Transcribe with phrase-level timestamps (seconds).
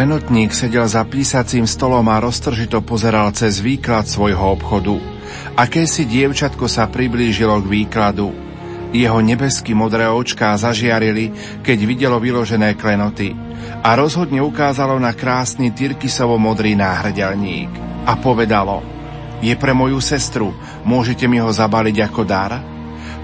[0.00, 4.96] Klenotník sedel za písacím stolom a roztržito pozeral cez výklad svojho obchodu.
[5.60, 8.32] Aké si dievčatko sa priblížilo k výkladu.
[8.96, 13.36] Jeho nebesky modré očká zažiarili, keď videlo vyložené klenoty
[13.84, 17.68] a rozhodne ukázalo na krásny tyrkisovo modrý náhrdelník
[18.08, 18.80] a povedalo
[19.44, 22.56] Je pre moju sestru, môžete mi ho zabaliť ako dar?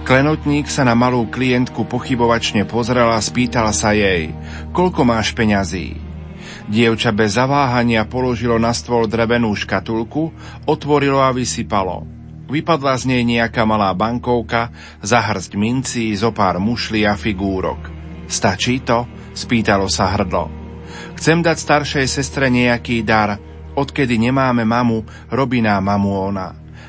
[0.04, 4.28] Klenotník sa na malú klientku pochybovačne pozrela a spýtal sa jej,
[4.76, 6.05] koľko máš peňazí?
[6.66, 10.34] Dievča bez zaváhania položilo na stôl drevenú škatulku,
[10.66, 12.02] otvorilo a vysypalo.
[12.46, 14.70] Vypadla z nej nejaká malá bankovka,
[15.02, 17.78] zahrst mincí, zo pár mušli a figúrok.
[18.26, 19.06] Stačí to?
[19.30, 20.50] Spýtalo sa hrdlo.
[21.18, 23.38] Chcem dať staršej sestre nejaký dar.
[23.76, 26.48] Odkedy nemáme mamu, robí nám mamu ona.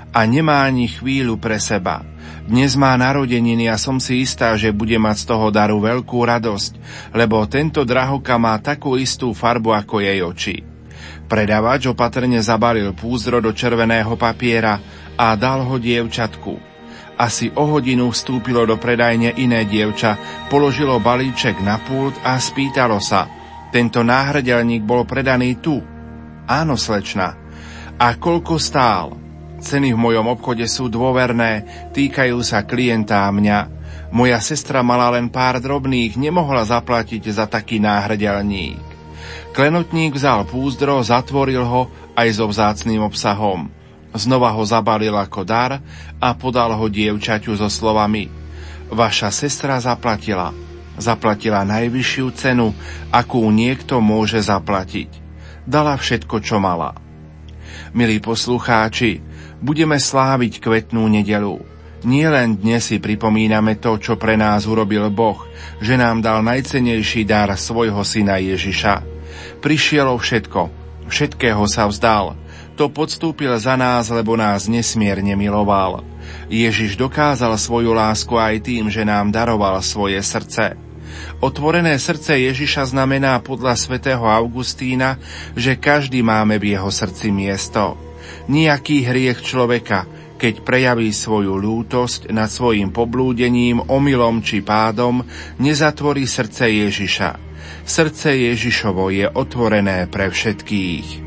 [0.09, 2.01] A nemá ani chvíľu pre seba.
[2.47, 6.79] Dnes má narodeniny a som si istá, že bude mať z toho daru veľkú radosť,
[7.11, 10.55] lebo tento drahoka má takú istú farbu ako jej oči.
[11.27, 14.79] Predavač opatrne zabalil púzdro do červeného papiera
[15.19, 16.55] a dal ho dievčatku.
[17.19, 20.15] Asi o hodinu vstúpilo do predajne iné dievča,
[20.47, 23.27] položilo balíček na pult a spýtalo sa.
[23.75, 25.83] Tento náhrdelník bol predaný tu.
[26.47, 27.35] Áno, slečna.
[27.99, 29.26] A koľko stál?
[29.57, 33.59] Ceny v mojom obchode sú dôverné, týkajú sa klienta a mňa.
[34.13, 38.79] Moja sestra mala len pár drobných, nemohla zaplatiť za taký náhrdelník.
[39.51, 43.73] Klenotník vzal púzdro, zatvoril ho aj so vzácným obsahom.
[44.13, 45.83] Znova ho zabalil ako dar
[46.21, 48.47] a podal ho dievčaťu so slovami
[48.87, 50.55] Vaša sestra zaplatila.
[50.97, 52.71] Zaplatila najvyššiu cenu,
[53.11, 55.11] akú niekto môže zaplatiť.
[55.67, 56.95] Dala všetko, čo mala.
[57.91, 59.19] Milí poslucháči,
[59.61, 61.61] budeme sláviť kvetnú nedelu.
[62.05, 65.41] Nie len dnes si pripomíname to, čo pre nás urobil Boh,
[65.81, 69.01] že nám dal najcenejší dar svojho syna Ježiša.
[69.59, 70.69] Prišiel o všetko,
[71.09, 72.37] všetkého sa vzdal.
[72.77, 76.05] To podstúpil za nás, lebo nás nesmierne miloval.
[76.45, 80.77] Ježiš dokázal svoju lásku aj tým, že nám daroval svoje srdce.
[81.41, 85.17] Otvorené srdce Ježiša znamená podľa svätého Augustína,
[85.57, 88.06] že každý máme v jeho srdci miesto.
[88.47, 90.07] Nijaký hriech človeka,
[90.39, 95.25] keď prejaví svoju lútosť nad svojim poblúdením, omylom či pádom,
[95.59, 97.29] nezatvorí srdce Ježiša.
[97.83, 101.26] Srdce Ježišovo je otvorené pre všetkých.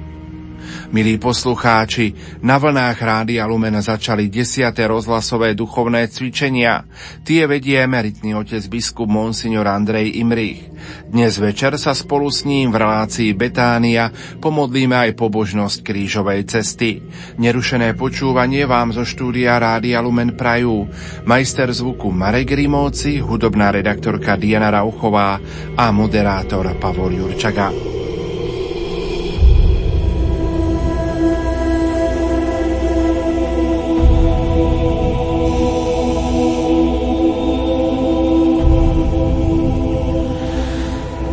[0.91, 6.83] Milí poslucháči, na vlnách Rádia Lumen začali desiate rozhlasové duchovné cvičenia.
[7.23, 10.67] Tie vedie emeritný otec biskup Monsignor Andrej Imrich.
[11.07, 14.11] Dnes večer sa spolu s ním v relácii Betánia
[14.43, 16.99] pomodlíme aj pobožnosť krížovej cesty.
[17.39, 20.91] Nerušené počúvanie vám zo štúdia Rádia Lumen prajú
[21.23, 25.39] majster zvuku Marek Rimóci, hudobná redaktorka Diana Rauchová
[25.79, 28.01] a moderátor Pavol Jurčaga.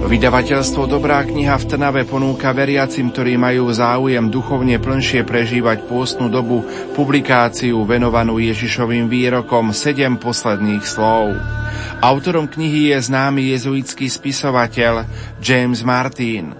[0.07, 6.63] Vydavateľstvo Dobrá kniha v Trnave ponúka veriacim, ktorí majú záujem duchovne plnšie prežívať pôstnu dobu,
[6.95, 11.35] publikáciu venovanú Ježišovým výrokom Sedem posledných slov.
[11.99, 15.03] Autorom knihy je známy jezuitský spisovateľ
[15.43, 16.55] James Martin.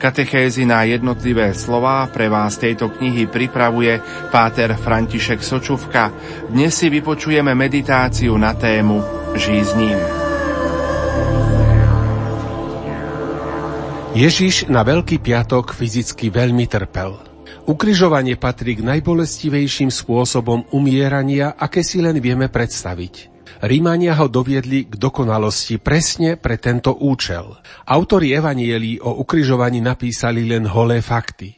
[0.00, 4.00] Katechézy na jednotlivé slová pre vás tejto knihy pripravuje
[4.32, 6.16] páter František Sočuvka.
[6.48, 9.04] Dnes si vypočujeme meditáciu na tému
[9.36, 10.25] Žij s ním.
[14.16, 17.20] Ježiš na Veľký piatok fyzicky veľmi trpel.
[17.68, 23.28] Ukrižovanie patrí k najbolestivejším spôsobom umierania, aké si len vieme predstaviť.
[23.60, 27.60] Rímania ho doviedli k dokonalosti presne pre tento účel.
[27.84, 31.52] Autori evanielí o ukrižovaní napísali len holé fakty.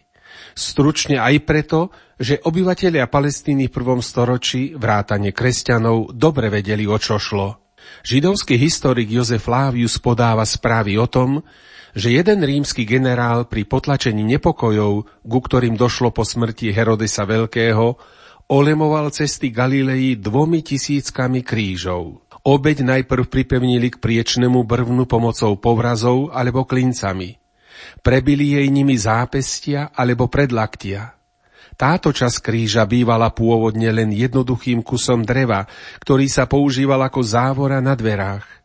[0.51, 7.23] Stručne aj preto, že obyvatelia Palestíny v prvom storočí, vrátane kresťanov, dobre vedeli, o čo
[7.23, 7.71] šlo.
[8.03, 11.39] Židovský historik Jozef Lávius podáva správy o tom,
[11.97, 14.93] že jeden rímsky generál pri potlačení nepokojov,
[15.25, 17.97] ku ktorým došlo po smrti Herodesa Veľkého,
[18.49, 22.25] olemoval cesty Galilei dvomi tisíckami krížov.
[22.49, 27.37] Obeď najprv pripevnili k priečnemu brvnu pomocou povrazov alebo klincami.
[28.01, 31.19] Prebili jej nimi zápestia alebo predlaktia.
[31.79, 35.63] Táto časť kríža bývala pôvodne len jednoduchým kusom dreva,
[36.03, 38.58] ktorý sa používal ako závora na dverách.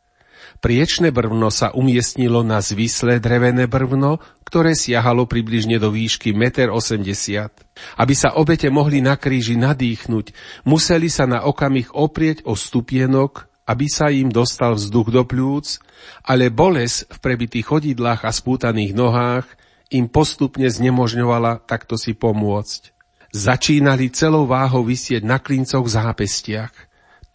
[0.64, 7.52] Priečné brvno sa umiestnilo na zvislé drevené brvno, ktoré siahalo približne do výšky 1,80 m.
[8.00, 10.32] Aby sa obete mohli na kríži nadýchnuť,
[10.64, 15.84] museli sa na okamih oprieť o stupienok, aby sa im dostal vzduch do pľúc,
[16.24, 19.44] ale boles v prebitých chodidlách a spútaných nohách
[19.92, 22.96] im postupne znemožňovala takto si pomôcť.
[23.36, 26.72] Začínali celou váhou vysieť na klincoch v zápestiach.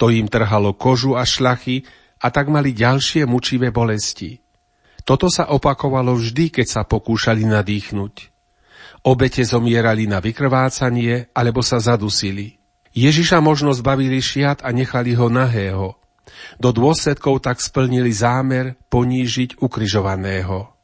[0.01, 1.85] To im trhalo kožu a šlachy
[2.19, 4.43] a tak mali ďalšie mučivé bolesti.
[5.07, 8.15] Toto sa opakovalo vždy, keď sa pokúšali nadýchnuť.
[9.07, 12.59] Obete zomierali na vykrvácanie alebo sa zadusili.
[12.93, 15.97] Ježiša možno zbavili šiat a nechali ho nahého.
[16.61, 20.75] Do dôsledkov tak splnili zámer ponížiť ukryžovaného.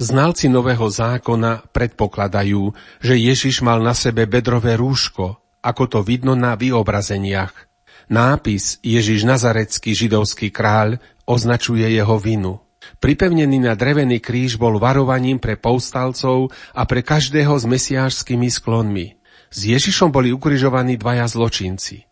[0.00, 2.72] Znalci Nového zákona predpokladajú,
[3.04, 7.69] že Ježiš mal na sebe bedrové rúško, ako to vidno na vyobrazeniach.
[8.10, 10.98] Nápis Ježiš Nazarecký židovský kráľ
[11.30, 12.58] označuje jeho vinu.
[12.98, 19.14] Pripevnený na drevený kríž bol varovaním pre povstalcov a pre každého s mesiášskými sklonmi.
[19.54, 22.10] S Ježišom boli ukrižovaní dvaja zločinci.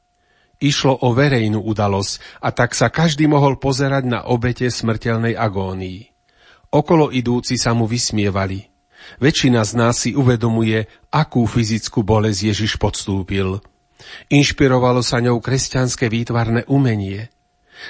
[0.62, 6.15] Išlo o verejnú udalosť a tak sa každý mohol pozerať na obete smrteľnej agónii.
[6.71, 8.71] Okolo idúci sa mu vysmievali.
[9.19, 13.59] Väčšina z nás si uvedomuje, akú fyzickú bolesť Ježiš podstúpil.
[14.31, 17.31] Inšpirovalo sa ňou kresťanské výtvarné umenie.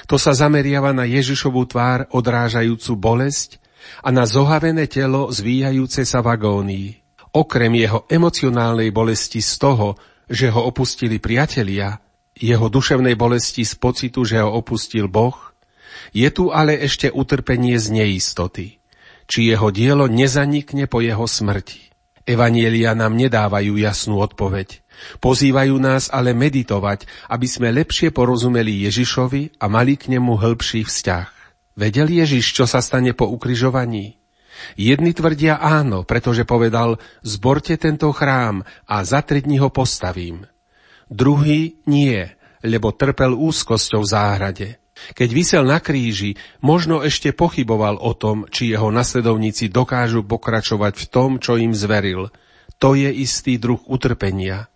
[0.08, 3.60] To sa zameriava na Ježišovú tvár odrážajúcu bolesť
[4.04, 6.32] a na zohavené telo zvíjajúce sa v.
[7.28, 9.96] Okrem jeho emocionálnej bolesti z toho,
[10.28, 12.00] že ho opustili priatelia,
[12.36, 15.36] jeho duševnej bolesti z pocitu, že ho opustil Boh,
[16.12, 18.80] je tu ale ešte utrpenie z neistoty,
[19.28, 21.92] či jeho dielo nezanikne po jeho smrti.
[22.28, 24.84] Evanielia nám nedávajú jasnú odpoveď.
[25.22, 31.28] Pozývajú nás ale meditovať, aby sme lepšie porozumeli Ježišovi a mali k nemu hĺbší vzťah.
[31.78, 34.18] Vedel Ježiš, čo sa stane po ukrižovaní?
[34.74, 40.50] Jedni tvrdia áno, pretože povedal, zborte tento chrám a za tri dní ho postavím.
[41.06, 42.26] Druhý nie,
[42.66, 44.68] lebo trpel úzkosťou v záhrade.
[45.14, 51.06] Keď vysel na kríži, možno ešte pochyboval o tom, či jeho nasledovníci dokážu pokračovať v
[51.06, 52.34] tom, čo im zveril.
[52.82, 54.66] To je istý druh utrpenia.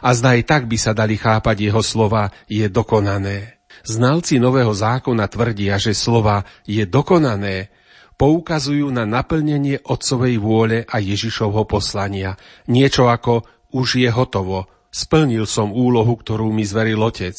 [0.00, 3.60] A zdaj tak by sa dali chápať jeho slova je dokonané.
[3.84, 7.68] Znalci Nového zákona tvrdia, že slova je dokonané
[8.14, 12.38] poukazujú na naplnenie Otcovej vôle a Ježišovho poslania.
[12.70, 13.42] Niečo ako
[13.74, 17.34] už je hotovo, Splnil som úlohu, ktorú mi zveril Otec.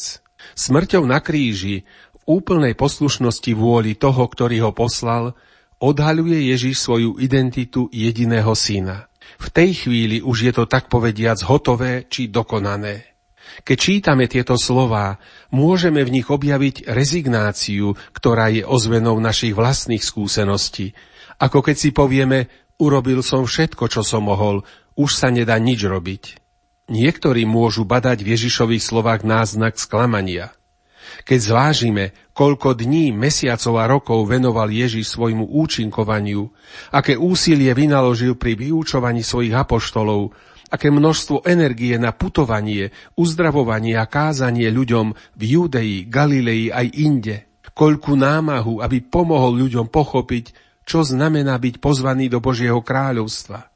[0.52, 5.32] Smrťou na kríži, v úplnej poslušnosti vôli toho, ktorý ho poslal,
[5.80, 9.08] odhaľuje Ježiš svoju identitu jediného syna.
[9.36, 13.16] V tej chvíli už je to tak povediac hotové či dokonané.
[13.62, 15.16] Keď čítame tieto slová,
[15.54, 20.92] môžeme v nich objaviť rezignáciu, ktorá je ozvenou našich vlastných skúseností.
[21.40, 24.66] Ako keď si povieme, urobil som všetko, čo som mohol,
[24.96, 26.42] už sa nedá nič robiť.
[26.86, 30.54] Niektorí môžu badať v Ježišových slovách náznak sklamania.
[31.26, 36.52] Keď zvážime, koľko dní, mesiacov a rokov venoval Ježiš svojmu účinkovaniu,
[36.92, 40.36] aké úsilie vynaložil pri vyučovaní svojich apoštolov,
[40.68, 47.36] aké množstvo energie na putovanie, uzdravovanie a kázanie ľuďom v Judei, Galilei aj inde,
[47.72, 50.52] koľku námahu, aby pomohol ľuďom pochopiť,
[50.84, 53.72] čo znamená byť pozvaný do Božieho kráľovstva.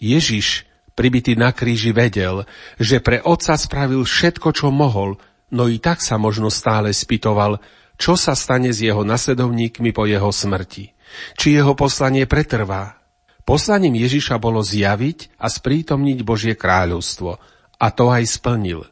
[0.00, 0.64] Ježiš
[0.96, 2.48] pribitý na kríži vedel,
[2.80, 5.20] že pre otca spravil všetko, čo mohol,
[5.52, 7.60] no i tak sa možno stále spýtoval,
[7.98, 10.94] čo sa stane s jeho nasledovníkmi po jeho smrti.
[11.34, 12.94] Či jeho poslanie pretrvá.
[13.42, 17.42] Poslaním Ježiša bolo zjaviť a sprítomniť Božie kráľovstvo.
[17.78, 18.86] A to aj splnil.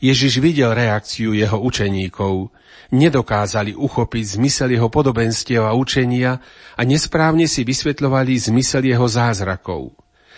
[0.00, 2.48] Ježiš videl reakciu jeho učeníkov.
[2.94, 6.38] Nedokázali uchopiť zmysel jeho podobenstiev a učenia
[6.78, 9.92] a nesprávne si vysvetľovali zmysel jeho zázrakov.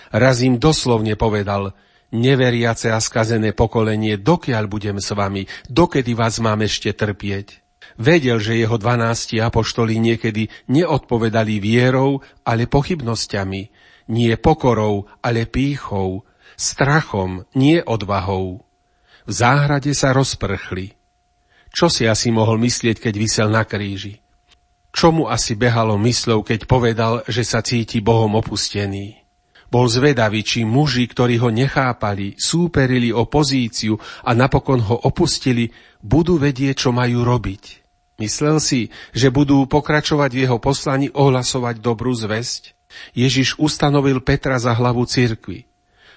[0.09, 1.77] Raz im doslovne povedal,
[2.09, 7.68] neveriace a skazené pokolenie, dokiaľ budem s vami, dokedy vás mám ešte trpieť.
[7.97, 13.63] Vedel, že jeho dvanácti apoštoli niekedy neodpovedali vierou, ale pochybnosťami,
[14.13, 16.27] nie pokorou, ale pýchou,
[16.59, 18.61] strachom, nie odvahou.
[19.29, 20.99] V záhrade sa rozprchli.
[21.69, 24.25] Čo si asi mohol myslieť, keď vysel na kríži?
[24.89, 29.28] Čomu asi behalo mysľou, keď povedal, že sa cíti Bohom opustený?
[29.69, 35.69] Bol zvedavý, či muži, ktorí ho nechápali, súperili o pozíciu a napokon ho opustili,
[36.01, 37.85] budú vedieť, čo majú robiť.
[38.19, 42.75] Myslel si, že budú pokračovať v jeho poslani ohlasovať dobrú zväzť?
[43.13, 45.69] Ježiš ustanovil Petra za hlavu cirkvi.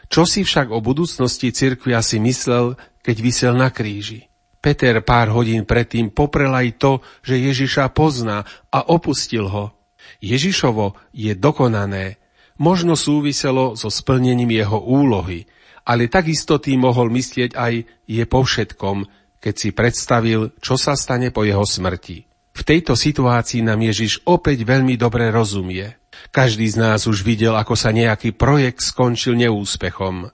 [0.07, 4.31] Čo si však o budúcnosti cirkvi asi myslel, keď vysel na kríži?
[4.61, 6.91] Peter pár hodín predtým poprel aj to,
[7.25, 9.73] že Ježiša pozná a opustil ho.
[10.21, 12.20] Ježišovo je dokonané,
[12.61, 15.49] možno súviselo so splnením jeho úlohy,
[15.81, 17.73] ale takisto tým mohol myslieť aj
[18.05, 19.09] je po všetkom,
[19.41, 22.29] keď si predstavil, čo sa stane po jeho smrti.
[22.53, 25.97] V tejto situácii nám Ježiš opäť veľmi dobre rozumie.
[26.29, 30.29] Každý z nás už videl, ako sa nejaký projekt skončil neúspechom.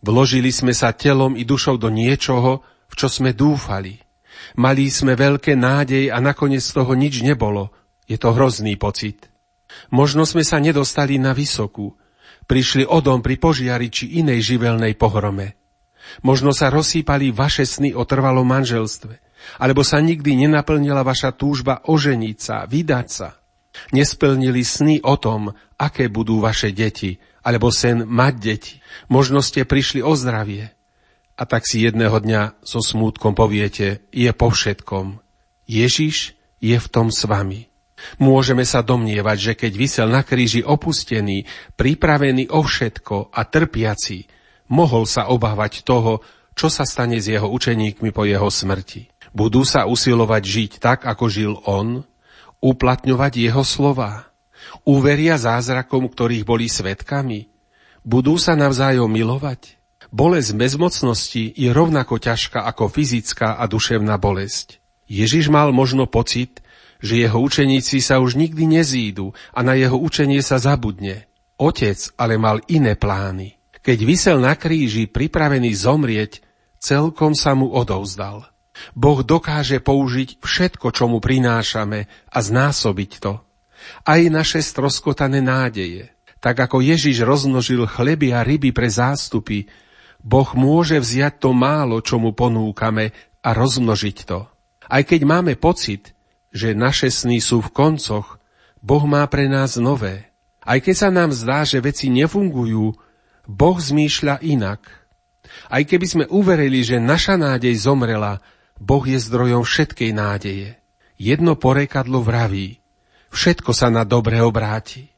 [0.00, 4.00] Vložili sme sa telom i dušou do niečoho, v čo sme dúfali.
[4.56, 7.74] Mali sme veľké nádej a nakoniec z toho nič nebolo.
[8.06, 9.28] Je to hrozný pocit.
[9.92, 11.94] Možno sme sa nedostali na vysokú.
[12.46, 15.58] Prišli o dom pri požiari či inej živelnej pohrome.
[16.22, 19.18] Možno sa rozsýpali vaše sny o trvalom manželstve.
[19.62, 23.38] Alebo sa nikdy nenaplnila vaša túžba oženiť sa, vydať sa.
[23.92, 28.74] Nesplnili sny o tom, aké budú vaše deti, alebo sen mať deti.
[29.12, 30.72] Možno ste prišli o zdravie.
[31.36, 35.20] A tak si jedného dňa so smútkom poviete, je po všetkom.
[35.68, 36.32] Ježiš
[36.64, 37.68] je v tom s vami.
[38.20, 41.48] Môžeme sa domnievať, že keď vysel na kríži opustený,
[41.80, 44.28] pripravený o všetko a trpiaci,
[44.68, 46.20] mohol sa obávať toho,
[46.56, 49.12] čo sa stane s jeho učeníkmi po jeho smrti.
[49.36, 52.04] Budú sa usilovať žiť tak, ako žil on,
[52.64, 54.32] uplatňovať jeho slova.
[54.88, 57.52] Uveria zázrakom, ktorých boli svetkami.
[58.00, 59.76] Budú sa navzájom milovať.
[60.08, 64.80] Bolesť bezmocnosti je rovnako ťažká ako fyzická a duševná bolesť.
[65.06, 66.64] Ježiš mal možno pocit,
[67.00, 71.28] že jeho učeníci sa už nikdy nezídu a na jeho učenie sa zabudne.
[71.56, 73.56] Otec ale mal iné plány.
[73.80, 76.42] Keď vysel na kríži pripravený zomrieť,
[76.82, 78.44] celkom sa mu odovzdal.
[78.92, 83.40] Boh dokáže použiť všetko, čo mu prinášame a znásobiť to.
[84.04, 86.12] Aj naše stroskotané nádeje.
[86.42, 89.64] Tak ako Ježiš rozmnožil chleby a ryby pre zástupy,
[90.20, 94.50] Boh môže vziať to málo, čo mu ponúkame a rozmnožiť to.
[94.86, 96.15] Aj keď máme pocit,
[96.54, 98.38] že naše sny sú v koncoch,
[98.82, 100.30] Boh má pre nás nové.
[100.62, 102.94] Aj keď sa nám zdá, že veci nefungujú,
[103.46, 104.82] Boh zmýšľa inak.
[105.70, 108.42] Aj keby sme uverili, že naša nádej zomrela,
[108.76, 110.76] Boh je zdrojom všetkej nádeje.
[111.16, 112.82] Jedno porekadlo vraví,
[113.32, 115.08] všetko sa na dobre obráti.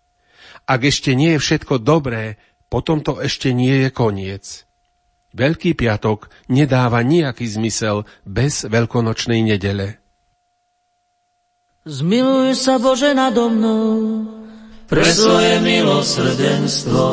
[0.68, 2.36] Ak ešte nie je všetko dobré,
[2.68, 4.68] potom to ešte nie je koniec.
[5.32, 10.00] Veľký piatok nedáva nejaký zmysel bez veľkonočnej nedele.
[11.88, 14.28] Zmiluj sa Bože nado mnou,
[14.92, 17.08] pre svoje milosrdenstvo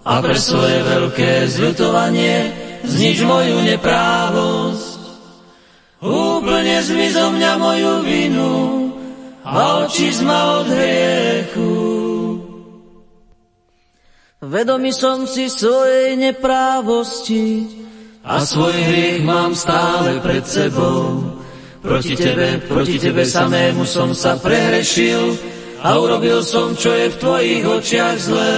[0.00, 2.36] a pre svoje veľké zľutovanie
[2.80, 5.00] znič moju neprávosť.
[6.00, 8.52] Úplne zmizo mňa moju vinu
[9.44, 11.76] a oči zma od hriechu.
[14.40, 17.68] Vedomý som si svojej neprávosti
[18.24, 21.43] a svoj hriech mám stále pred sebou.
[21.84, 25.36] Proti tebe, proti tebe samému som sa prehrešil
[25.84, 28.56] a urobil som, čo je v tvojich očiach zlé.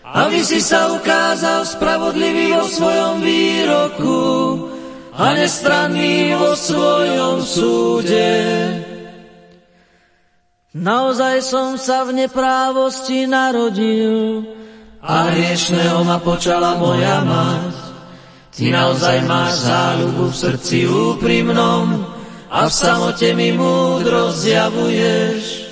[0.00, 4.24] Aby si sa ukázal spravodlivý vo svojom výroku,
[5.16, 8.32] a nestranný vo svojom súde.
[10.76, 14.44] Naozaj som sa v neprávosti narodil
[15.00, 17.85] a hriešného ma počala moja mať.
[18.56, 22.08] Ty naozaj máš záľubu v srdci úprimnom
[22.48, 25.68] a v samote mi múdro zjavuješ.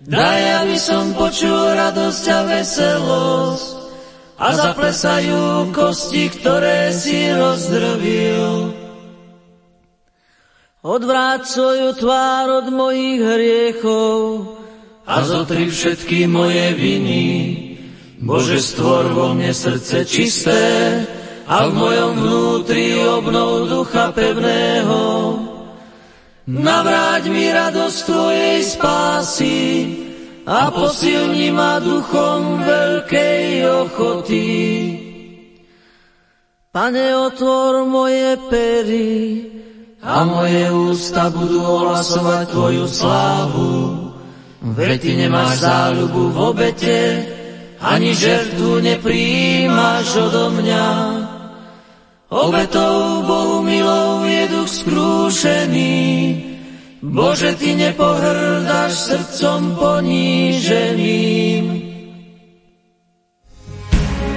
[0.00, 3.80] Daj, aby som počul radosť a veselosť,
[4.40, 8.72] a zaplesajú kosti, ktoré si rozdrvil.
[10.80, 14.16] Odvráť svoju tvár od mojich hriechov
[15.04, 17.24] a zotri všetky moje viny.
[18.24, 20.64] Bože, stvor vo mne srdce čisté
[21.50, 25.02] a v mojom vnútri obnov ducha pevného.
[26.46, 29.58] Navráť mi radosť Tvojej spásy,
[30.50, 33.46] a posilni ma duchom veľkej
[33.86, 34.48] ochoty.
[36.70, 39.14] Pane, otvor moje pery
[40.02, 43.74] a moje ústa budú ohlasovať Tvoju slávu.
[44.74, 46.98] Veď Ty nemáš záľubu v obete,
[47.78, 50.88] ani žertvu nepríjmaš odo mňa.
[52.30, 55.98] Obetou Bohu milou je duch skrúšený,
[57.02, 61.64] Bože, Ty nepohrdáš srdcom poníženým.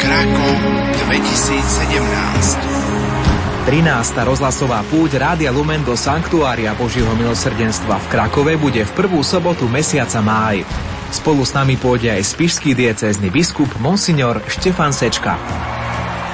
[0.01, 0.57] Krakov
[1.05, 4.25] 2017 13.
[4.25, 10.17] rozhlasová púť Rádia Lumen do Sanktuária Božieho milosrdenstva v Krakove bude v prvú sobotu mesiaca
[10.17, 10.65] máj.
[11.13, 15.37] Spolu s nami pôjde aj spišský diecézny biskup Monsignor Štefan Sečka.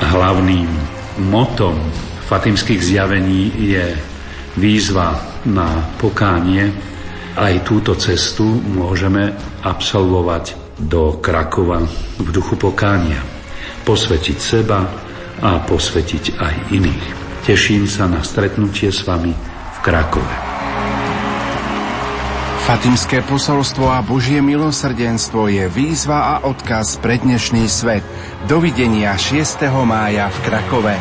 [0.08, 1.76] Hlavným motom
[2.26, 3.86] fatimských zjavení je
[4.58, 6.72] výzva na pokánie.
[7.40, 9.32] Aj túto cestu môžeme
[9.64, 11.84] absolvovať do Krakova
[12.20, 13.20] v duchu pokánia.
[13.84, 14.84] Posvetiť seba
[15.40, 17.06] a posvetiť aj iných.
[17.48, 20.50] Teším sa na stretnutie s vami v Krakove.
[22.70, 28.06] Fatimské posolstvo a Božie milosrdenstvo je výzva a odkaz pre dnešný svet.
[28.50, 29.62] Dovidenia 6.
[29.86, 30.98] mája v Krakove.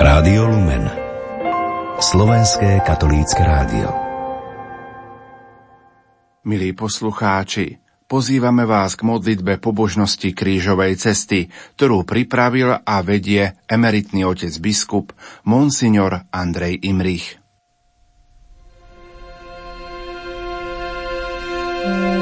[0.00, 0.88] Rádio Lumen
[2.00, 3.92] Slovenské katolícke rádio
[6.48, 7.76] Milí poslucháči,
[8.08, 15.12] pozývame vás k modlitbe pobožnosti krížovej cesty, ktorú pripravil a vedie emeritný otec biskup
[15.44, 17.39] Monsignor Andrej Imrich.
[21.82, 22.19] Thank you.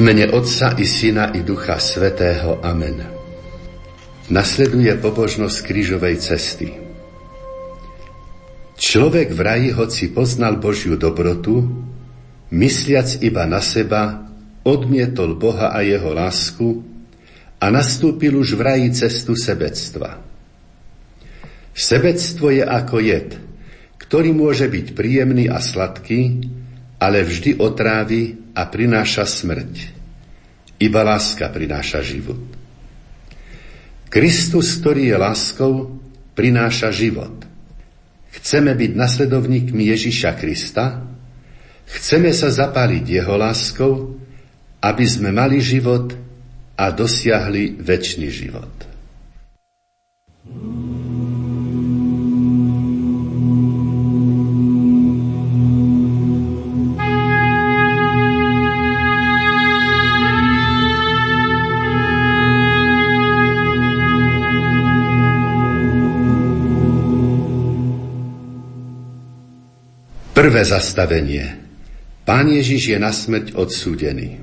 [0.00, 2.56] Mene Otca i Syna i Ducha Svetého.
[2.64, 3.04] Amen.
[4.32, 6.72] Nasleduje pobožnosť krížovej cesty.
[8.80, 11.68] Človek v raji, hoci poznal Božiu dobrotu,
[12.48, 14.24] mysliac iba na seba,
[14.64, 16.80] odmietol Boha a jeho lásku
[17.60, 20.16] a nastúpil už v raji cestu sebectva.
[21.76, 23.36] Sebectvo je ako jed,
[24.00, 26.40] ktorý môže byť príjemný a sladký,
[27.00, 29.72] ale vždy otrávi a prináša smrť.
[30.76, 32.40] Iba láska prináša život.
[34.12, 35.72] Kristus, ktorý je láskou,
[36.36, 37.46] prináša život.
[38.30, 41.02] Chceme byť nasledovníkmi Ježiša Krista,
[41.88, 44.20] chceme sa zapáliť jeho láskou,
[44.80, 46.14] aby sme mali život
[46.76, 48.72] a dosiahli väčší život.
[70.40, 71.44] Prvé zastavenie.
[72.24, 74.40] Pán Ježiš je na smrť odsúdený.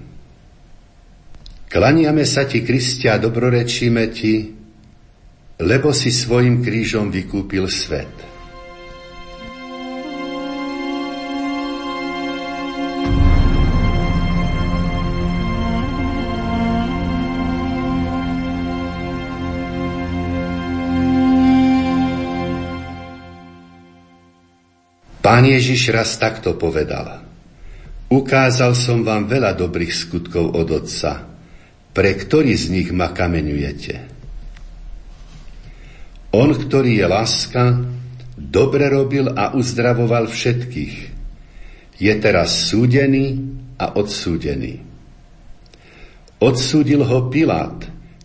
[1.73, 4.45] Klaniame sa ti, Kristia, dobrorečíme ti,
[5.57, 8.13] lebo si svojim krížom vykúpil svet.
[25.27, 27.19] Pán Ježiš raz takto povedal.
[28.07, 31.27] Ukázal som vám veľa dobrých skutkov od Otca.
[31.91, 34.07] Pre ktorý z nich ma kameňujete?
[36.31, 37.75] On, ktorý je láska,
[38.39, 40.95] dobre robil a uzdravoval všetkých.
[41.99, 43.51] Je teraz súdený
[43.83, 44.79] a odsúdený.
[46.39, 47.75] Odsúdil ho Pilát,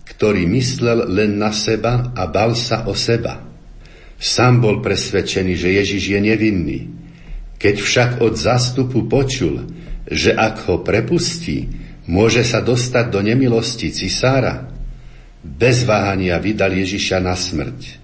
[0.07, 3.52] ktorý myslel len na seba a bal sa o seba.
[4.23, 6.81] Sám bol presvedčený, že Ježiš je nevinný.
[7.59, 9.67] Keď však od zástupu počul,
[10.07, 11.67] že ak ho prepustí,
[12.07, 14.71] môže sa dostať do nemilosti cisára,
[15.43, 17.99] bez váhania vydal Ježiša na smrť.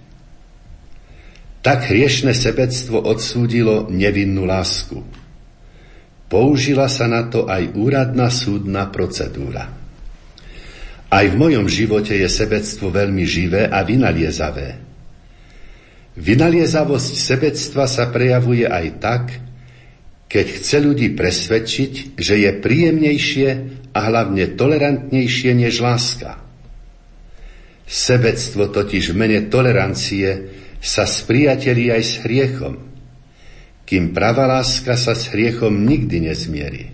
[1.62, 4.98] Tak hriešne sebectvo odsúdilo nevinnú lásku.
[6.26, 9.70] Použila sa na to aj úradná súdna procedúra.
[11.08, 14.87] Aj v mojom živote je sebectvo veľmi živé a vynaliezavé.
[16.18, 19.24] Vynaliezavosť sebectva sa prejavuje aj tak,
[20.26, 23.48] keď chce ľudí presvedčiť, že je príjemnejšie
[23.94, 26.42] a hlavne tolerantnejšie než láska.
[27.88, 30.52] Sebectvo totiž v mene tolerancie
[30.82, 32.74] sa spriateli aj s hriechom,
[33.88, 36.92] kým pravá láska sa s hriechom nikdy nezmierí.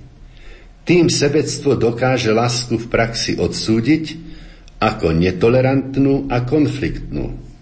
[0.84, 4.20] Tým sebectvo dokáže lásku v praxi odsúdiť
[4.78, 7.53] ako netolerantnú a konfliktnú.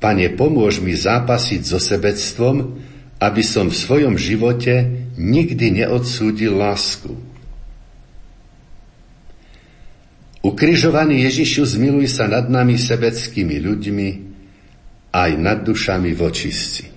[0.00, 2.80] Pane, pomôž mi zápasiť so sebectvom,
[3.20, 4.88] aby som v svojom živote
[5.20, 7.12] nikdy neodsúdil lásku.
[10.40, 14.08] Ukrižovaný Ježišu, zmiluj sa nad nami sebeckými ľuďmi,
[15.12, 16.88] aj nad dušami vočistí.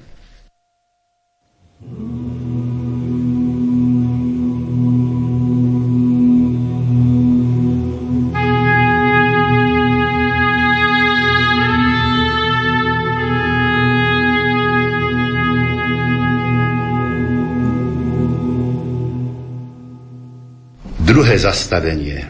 [21.13, 22.25] Druhé zastavenie.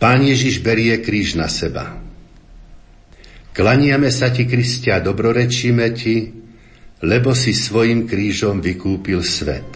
[0.00, 2.00] Pán Ježiš berie kríž na seba.
[3.52, 6.32] Klaniame sa ti, Kristia, dobrorečíme ti,
[7.04, 9.68] lebo si svojim krížom vykúpil svet.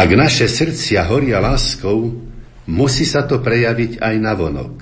[0.00, 2.24] Ak naše srdcia horia láskou,
[2.64, 4.80] musí sa to prejaviť aj na vonok.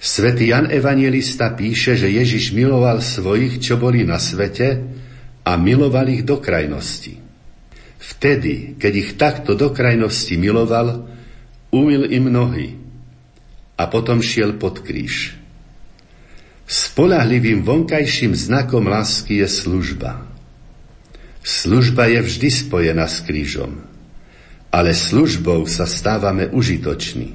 [0.00, 4.88] Svetý Jan Evangelista píše, že Ježiš miloval svojich, čo boli na svete
[5.44, 7.20] a miloval ich do krajnosti.
[8.00, 11.04] Vtedy, keď ich takto do krajnosti miloval,
[11.68, 12.72] umil im nohy
[13.76, 15.36] a potom šiel pod kríž.
[16.64, 20.24] Spolahlivým vonkajším znakom lásky je služba.
[21.44, 23.95] Služba je vždy spojená s krížom
[24.76, 27.32] ale službou sa stávame užitoční.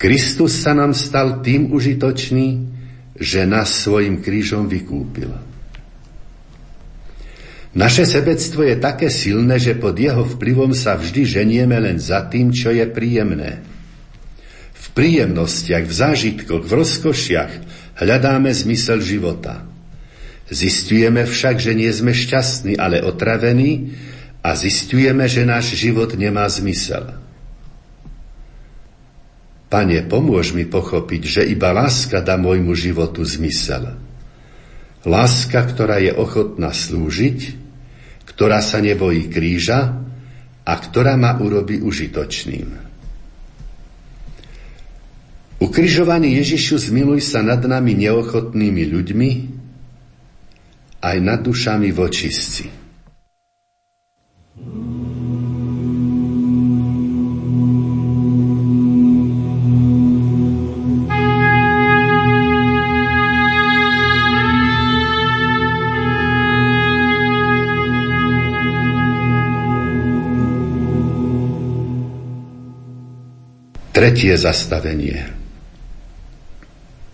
[0.00, 2.64] Kristus sa nám stal tým užitočný,
[3.20, 5.28] že nás svojim krížom vykúpil.
[7.76, 12.48] Naše sebectvo je také silné, že pod jeho vplyvom sa vždy ženieme len za tým,
[12.48, 13.60] čo je príjemné.
[14.72, 17.52] V príjemnostiach, v zážitkoch, v rozkošiach
[18.00, 19.68] hľadáme zmysel života.
[20.48, 23.92] Zistujeme však, že nie sme šťastní, ale otravení
[24.46, 27.18] a zistujeme, že náš život nemá zmysel.
[29.66, 33.98] Pane, pomôž mi pochopiť, že iba láska dá môjmu životu zmysel.
[35.02, 37.58] Láska, ktorá je ochotná slúžiť,
[38.30, 39.98] ktorá sa nebojí kríža
[40.62, 42.86] a ktorá ma urobí užitočným.
[45.58, 49.30] Ukrižovaný Ježišu, zmiluj sa nad nami neochotnými ľuďmi,
[51.02, 52.85] aj nad dušami vočistci.
[74.16, 75.28] Tretie zastavenie.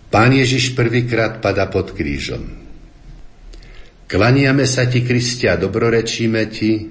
[0.07, 2.47] Pán Ježiš prvýkrát pada pod krížom.
[4.07, 6.87] Klaniame sa ti, Kristia, dobrorečíme ti,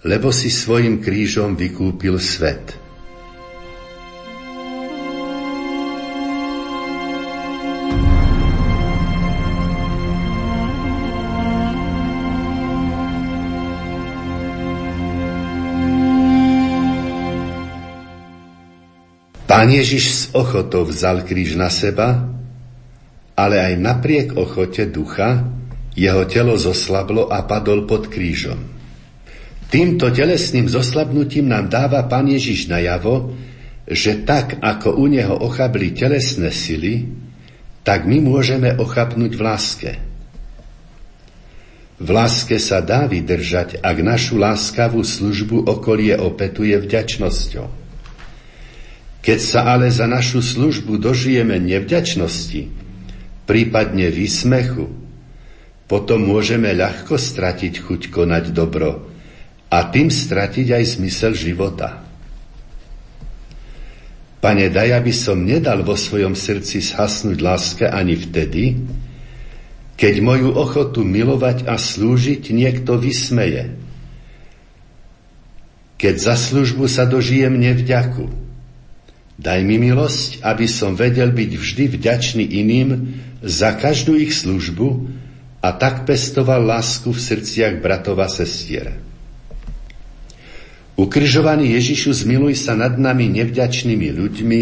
[0.00, 2.72] lebo si svojim krížom vykúpil svet.
[19.58, 22.30] Pán Ježiš s ochotou vzal kríž na seba,
[23.34, 25.50] ale aj napriek ochote ducha
[25.98, 28.54] jeho telo zoslablo a padol pod krížom.
[29.66, 33.34] Týmto telesným zoslabnutím nám dáva Pán Ježiš najavo,
[33.82, 37.10] že tak, ako u neho ochabli telesné sily,
[37.82, 39.90] tak my môžeme ochabnúť v láske.
[41.98, 47.87] V láske sa dá vydržať, ak našu láskavú službu okolie opetuje vďačnosťou.
[49.18, 52.70] Keď sa ale za našu službu dožijeme nevďačnosti,
[53.44, 54.88] prípadne výsmechu,
[55.88, 59.08] potom môžeme ľahko stratiť chuť konať dobro
[59.72, 62.04] a tým stratiť aj zmysel života.
[64.38, 68.78] Pane, daj, aby som nedal vo svojom srdci zhasnúť láske ani vtedy,
[69.98, 73.74] keď moju ochotu milovať a slúžiť niekto vysmeje.
[75.98, 78.47] Keď za službu sa dožijem nevďaku,
[79.38, 82.88] Daj mi milosť, aby som vedel byť vždy vďačný iným
[83.38, 85.06] za každú ich službu
[85.62, 88.98] a tak pestoval lásku v srdciach bratov a sestier.
[90.98, 94.60] Ukrižovaný Ježišu, zmiluj sa nad nami nevďačnými ľuďmi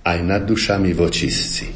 [0.00, 1.68] aj nad dušami vočistci.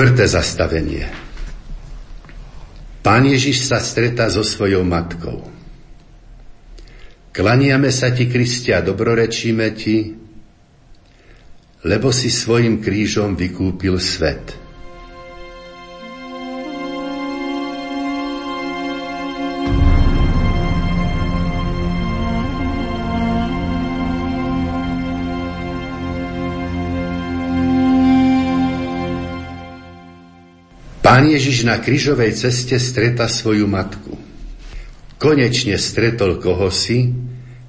[0.00, 1.04] Štvrté zastavenie.
[3.04, 5.44] Pán Ježiš sa stretá so svojou matkou.
[7.36, 10.16] Klaniame sa ti, Kristia, dobrorečíme ti,
[11.84, 14.56] lebo si svojim krížom vykúpil svet.
[31.10, 34.14] Pán Ježiš na krížovej ceste streta svoju matku.
[35.18, 37.10] Konečne stretol kohosi,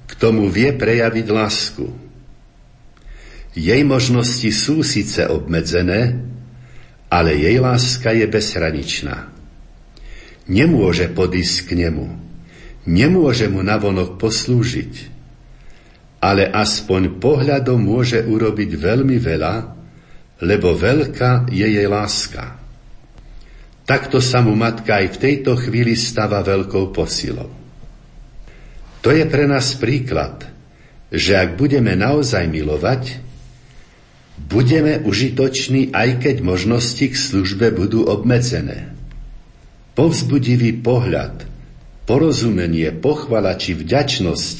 [0.06, 1.90] k tomu vie prejaviť lásku.
[3.58, 6.22] Jej možnosti sú síce obmedzené,
[7.10, 9.34] ale jej láska je bezhraničná.
[10.46, 12.14] Nemôže podísť k nemu,
[12.86, 14.92] nemôže mu navonok poslúžiť,
[16.22, 19.54] ale aspoň pohľadom môže urobiť veľmi veľa,
[20.46, 22.61] lebo veľká je jej láska.
[23.82, 27.50] Takto sa mu matka aj v tejto chvíli stáva veľkou posilou.
[29.02, 30.46] To je pre nás príklad,
[31.10, 33.18] že ak budeme naozaj milovať,
[34.38, 38.94] budeme užitoční, aj keď možnosti k službe budú obmedzené.
[39.92, 41.44] Povzbudivý pohľad,
[42.08, 44.56] porozumenie, pochvala či vďačnosť,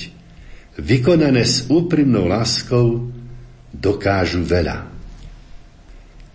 [0.76, 3.08] vykonané s úprimnou láskou,
[3.72, 4.91] dokážu veľa.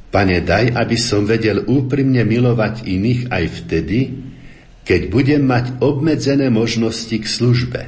[0.07, 3.99] Pane, daj, aby som vedel úprimne milovať iných aj vtedy,
[4.87, 7.81] keď budem mať obmedzené možnosti k službe.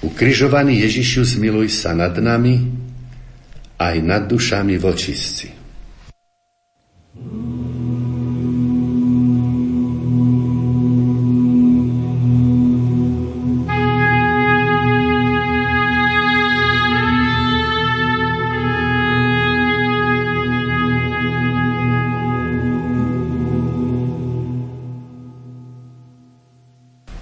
[0.00, 2.64] Ukrižovaný Ježišu, zmiluj sa nad nami,
[3.76, 5.52] aj nad dušami vočistci.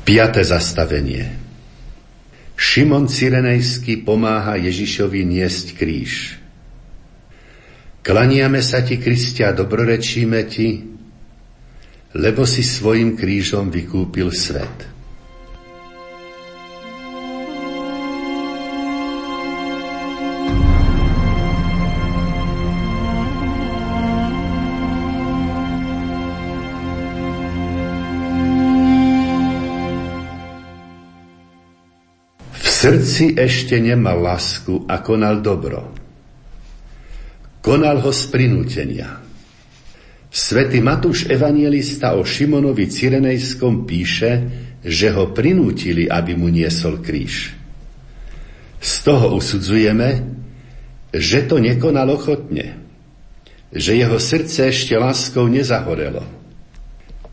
[0.07, 1.27] Piaté zastavenie
[2.55, 6.41] Šimon Cyrenejský pomáha Ježišovi niesť kríž.
[8.01, 10.79] Klaniame sa ti, Kristia, dobrorečíme ti,
[12.17, 14.96] lebo si svojim krížom vykúpil svet.
[32.87, 35.91] Srdci ešte nemal lásku a konal dobro.
[37.59, 39.27] Konal ho z prinútenia.
[40.31, 44.31] Svetý Matúš Evangelista o Šimonovi Cyrenejskom píše,
[44.87, 47.59] že ho prinútili, aby mu niesol kríž.
[48.79, 50.23] Z toho usudzujeme,
[51.11, 52.79] že to nekonal ochotne,
[53.75, 56.23] že jeho srdce ešte láskou nezahorelo.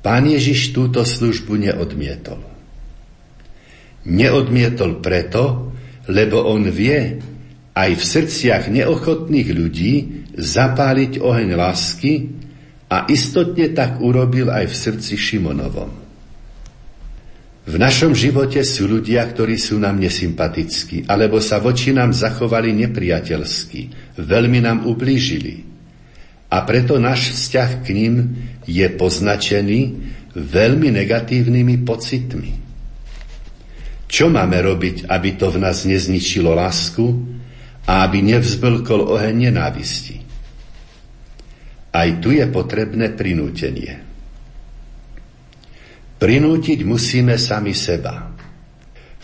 [0.01, 2.52] Pán Ježiš túto službu neodmietol.
[4.03, 5.71] Neodmietol preto,
[6.11, 7.19] lebo on vie
[7.73, 9.93] aj v srdciach neochotných ľudí
[10.37, 12.13] zapáliť oheň lásky
[12.89, 16.03] a istotne tak urobil aj v srdci Šimonovom.
[17.63, 24.13] V našom živote sú ľudia, ktorí sú nám nesympatickí, alebo sa voči nám zachovali nepriateľsky,
[24.19, 25.63] veľmi nám ublížili.
[26.51, 28.15] A preto náš vzťah k ním
[28.67, 29.79] je poznačený
[30.35, 32.62] veľmi negatívnymi pocitmi.
[34.13, 37.01] Čo máme robiť, aby to v nás nezničilo lásku
[37.89, 40.21] a aby nevzblkol oheň nenávisti?
[41.89, 44.05] Aj tu je potrebné prinútenie.
[46.21, 48.29] Prinútiť musíme sami seba.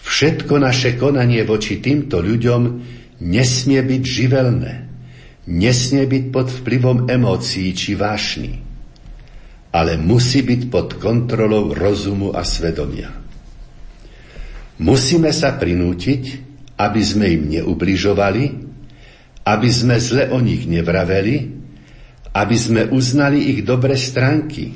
[0.01, 2.61] Všetko naše konanie voči týmto ľuďom
[3.21, 4.73] nesmie byť živelné,
[5.53, 8.57] nesmie byť pod vplyvom emócií či vášny,
[9.69, 13.28] ale musí byť pod kontrolou rozumu a svedomia.
[14.79, 16.23] Musíme sa prinútiť,
[16.79, 18.43] aby sme im neubližovali,
[19.43, 21.35] aby sme zle o nich nevraveli,
[22.31, 24.71] aby sme uznali ich dobré stránky,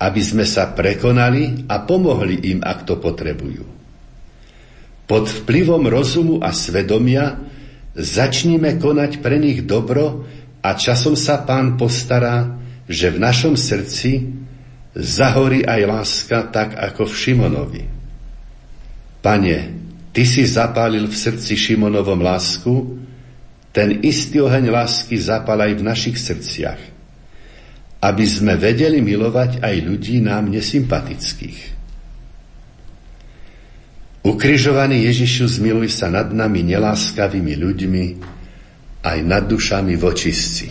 [0.00, 3.64] aby sme sa prekonali a pomohli im, ak to potrebujú.
[5.04, 7.36] Pod vplyvom rozumu a svedomia
[7.92, 10.24] začníme konať pre nich dobro
[10.64, 12.56] a časom sa pán postará,
[12.88, 14.32] že v našom srdci
[14.96, 17.93] zahorí aj láska tak ako v Šimonovi.
[19.24, 19.74] Pane,
[20.14, 23.02] Ty si zapálil v srdci Šimonovom lásku,
[23.74, 26.78] ten istý oheň lásky zapal aj v našich srdciach,
[27.98, 31.74] aby sme vedeli milovať aj ľudí nám nesympatických.
[34.22, 38.04] Ukrižovaný Ježišu, zmiluj sa nad nami neláskavými ľuďmi,
[39.02, 40.70] aj nad dušami vočistci.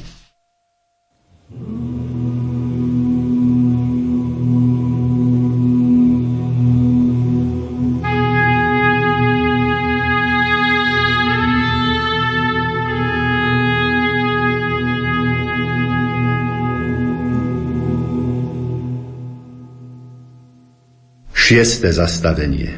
[21.43, 22.71] Šiesté zastavenie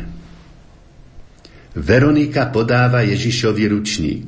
[1.78, 4.28] Veronika podáva Ježišovi ručník.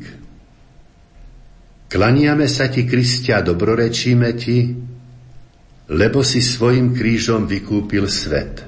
[1.90, 4.78] Klaniame sa ti, Kristia, dobrorečíme ti,
[5.90, 8.67] lebo si svojim krížom vykúpil svet.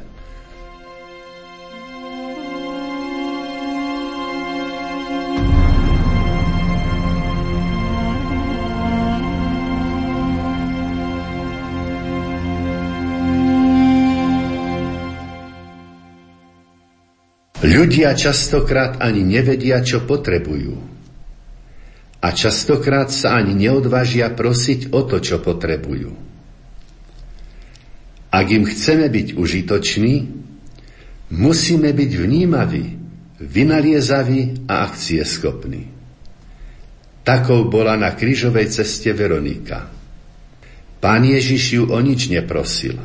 [17.60, 20.80] Ľudia častokrát ani nevedia, čo potrebujú.
[22.24, 26.12] A častokrát sa ani neodvážia prosiť o to, čo potrebujú.
[28.32, 30.14] Ak im chceme byť užitoční,
[31.36, 32.86] musíme byť vnímaví,
[33.44, 35.92] vynaliezaví a akcieschopní.
[37.28, 39.92] Takou bola na krížovej ceste Veronika.
[41.04, 42.96] Pán Ježiš ju o nič neprosil,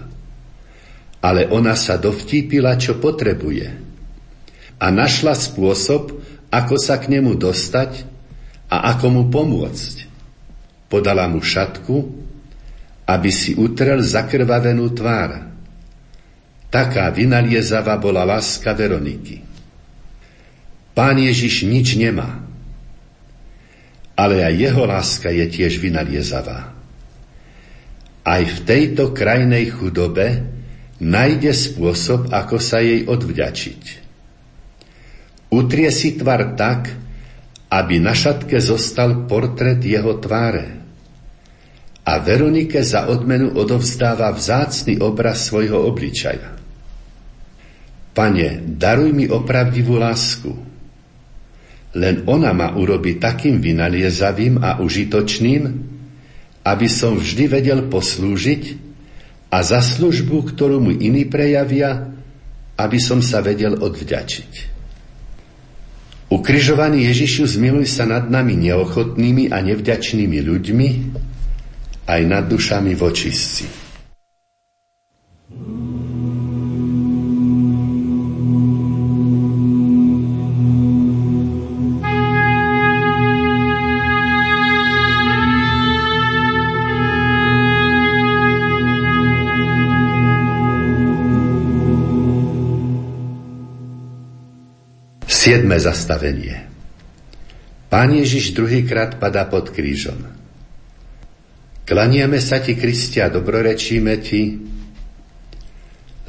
[1.23, 3.67] ale ona sa dovtípila, čo potrebuje–
[4.85, 6.21] a našla spôsob,
[6.53, 8.05] ako sa k nemu dostať
[8.69, 10.13] a ako mu pomôcť.
[10.93, 11.97] Podala mu šatku,
[13.09, 15.49] aby si utrel zakrvavenú tvár.
[16.69, 19.41] Taká vynaliezava bola láska Veroniky.
[20.93, 22.45] Pán Ježiš nič nemá,
[24.15, 26.77] ale aj jeho láska je tiež vynaliezavá.
[28.25, 30.45] Aj v tejto krajnej chudobe
[31.01, 34.04] nájde spôsob, ako sa jej odvďačiť.
[35.55, 36.91] Utrie si tvar tak,
[37.71, 40.83] aby na šatke zostal portrét jeho tváre.
[42.05, 46.59] A Veronike za odmenu odovzdáva vzácny obraz svojho obličaja.
[48.15, 50.51] Pane, daruj mi opravdivú lásku.
[51.95, 55.63] Len ona ma urobi takým vynaliezavým a užitočným,
[56.67, 58.63] aby som vždy vedel poslúžiť
[59.55, 62.11] a za službu, ktorú mu iní prejavia,
[62.75, 64.74] aby som sa vedel odvďačiť.
[66.35, 70.89] Ukrižovaný Ježišu, zmiluj sa nad nami neochotnými a nevďačnými ľuďmi,
[72.11, 73.71] aj nad dušami vočistci.
[95.45, 96.57] Siedme zastavenie.
[97.93, 100.17] Pán Ježiš druhýkrát padá pod krížom.
[101.85, 104.57] Klaniame sa ti, Kristia, dobrorečíme ti,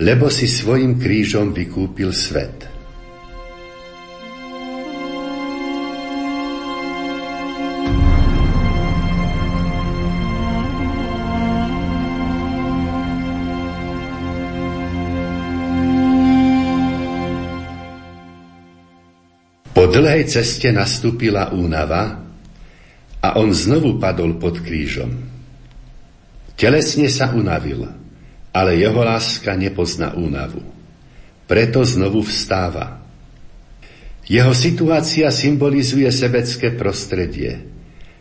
[0.04, 2.75] lebo si svojim krížom vykúpil svet.
[19.96, 22.20] Dlhej ceste nastúpila únava
[23.24, 25.08] a on znovu padol pod krížom.
[26.60, 27.88] Telesne sa unavil,
[28.52, 30.60] ale jeho láska nepozná únavu.
[31.48, 33.08] Preto znovu vstáva.
[34.28, 37.64] Jeho situácia symbolizuje sebecké prostredie,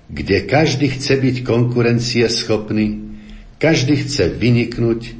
[0.06, 3.18] kde každý chce byť konkurencie schopný,
[3.58, 5.16] každý chce vyniknúť,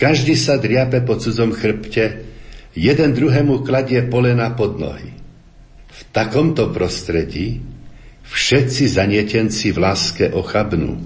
[0.00, 2.24] každý sa driape po cudzom chrbte,
[2.72, 5.19] jeden druhému kladie polena pod nohy.
[5.90, 7.60] V takomto prostredí
[8.30, 11.02] všetci zanietenci v láske ochabnú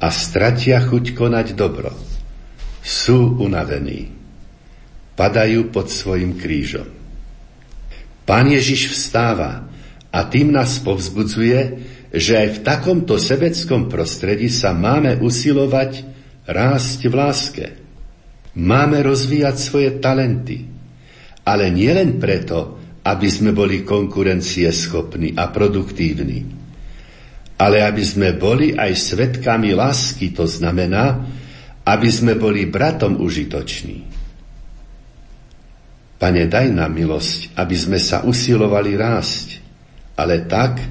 [0.00, 1.94] a stratia chuť konať dobro.
[2.80, 4.10] Sú unavení.
[5.14, 6.88] Padajú pod svojim krížom.
[8.24, 9.68] Pán Ježiš vstáva
[10.08, 11.60] a tým nás povzbudzuje,
[12.10, 16.02] že aj v takomto sebeckom prostredí sa máme usilovať
[16.48, 17.66] rásť v láske.
[18.56, 20.66] Máme rozvíjať svoje talenty,
[21.46, 26.44] ale nielen preto, aby sme boli konkurencieschopní a produktívni,
[27.60, 31.20] ale aby sme boli aj svetkami lásky, to znamená,
[31.84, 34.04] aby sme boli bratom užitoční.
[36.20, 39.48] Pane, daj nám milosť, aby sme sa usilovali rásť,
[40.20, 40.84] ale tak,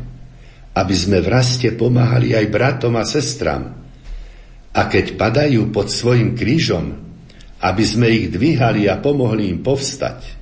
[0.74, 3.78] aby sme v raste pomáhali aj bratom a sestram.
[4.74, 6.97] A keď padajú pod svojim krížom,
[7.60, 10.38] aby sme ich dvíhali a pomohli im povstať.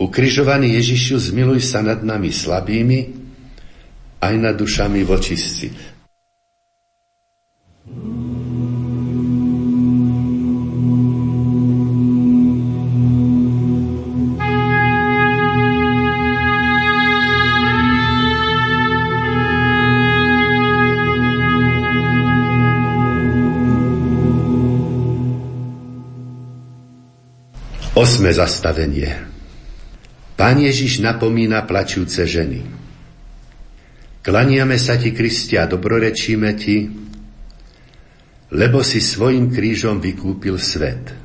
[0.00, 3.20] Ukrižovaný Ježišu, zmiluj sa nad nami slabými,
[4.24, 5.68] aj nad dušami vočistci.
[28.00, 29.29] Osme zastavenie.
[30.40, 32.64] Pán Ježiš napomína plačúce ženy.
[34.24, 36.88] Klaniame sa ti, Kristia, dobrorečíme ti,
[38.48, 41.19] lebo si svojim krížom vykúpil svet.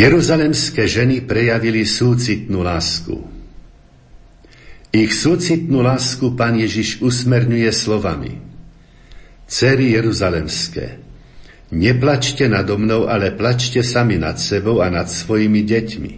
[0.00, 3.20] Jeruzalemské ženy prejavili súcitnú lásku.
[4.96, 8.32] Ich súcitnú lásku pán Ježiš usmerňuje slovami.
[9.44, 11.04] Cery Jeruzalemské,
[11.76, 16.12] neplačte nado mnou, ale plačte sami nad sebou a nad svojimi deťmi.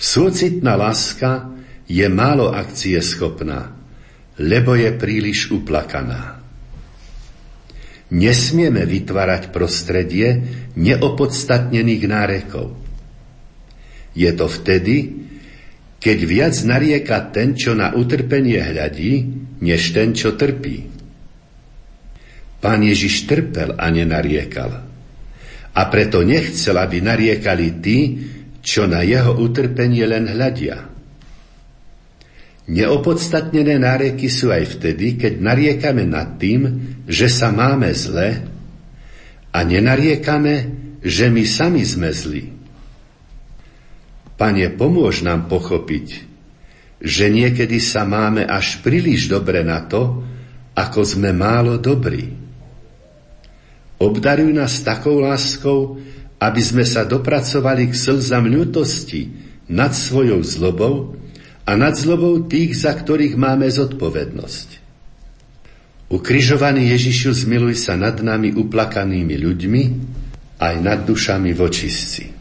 [0.00, 1.52] Súcitná láska
[1.84, 3.76] je málo akcie schopná,
[4.40, 6.39] lebo je príliš uplakaná.
[8.10, 10.42] Nesmieme vytvárať prostredie
[10.74, 12.74] neopodstatnených nárekov.
[14.18, 15.22] Je to vtedy,
[16.02, 19.12] keď viac narieka ten, čo na utrpenie hľadí,
[19.62, 20.90] než ten, čo trpí.
[22.58, 24.72] Pán Ježiš trpel a nenariekal.
[25.70, 27.98] A preto nechcel, aby nariekali tí,
[28.58, 30.89] čo na jeho utrpenie len hľadia.
[32.70, 36.78] Neopodstatnené náreky sú aj vtedy, keď nariekame nad tým,
[37.10, 38.46] že sa máme zle
[39.50, 40.54] a nenariekame,
[41.02, 42.54] že my sami sme zlí.
[44.38, 46.30] Pane, pomôž nám pochopiť,
[47.02, 50.22] že niekedy sa máme až príliš dobre na to,
[50.78, 52.38] ako sme málo dobrí.
[53.98, 55.98] Obdaruj nás takou láskou,
[56.38, 59.28] aby sme sa dopracovali k slzam ľutosti
[59.68, 61.20] nad svojou zlobou
[61.66, 64.68] a nad zlobou tých, za ktorých máme zodpovednosť.
[66.10, 69.82] Ukrižovaný Ježišu, zmiluj sa nad nami uplakanými ľuďmi,
[70.58, 72.39] aj nad dušami vočistci.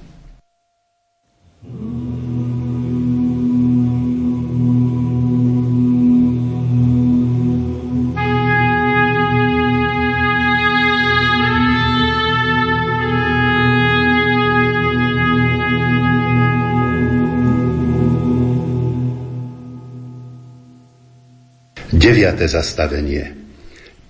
[22.29, 23.25] Deviate zastavenie.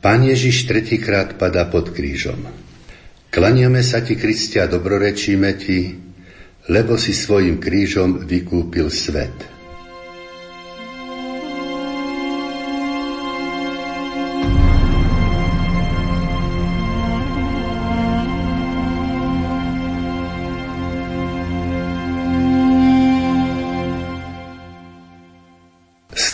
[0.04, 2.52] Pán Ježiš tretíkrát padá pod krížom.
[3.32, 5.96] Klaniame sa ti, Kristia, dobrorečíme ti,
[6.68, 9.32] lebo si svojim krížom vykúpil svet.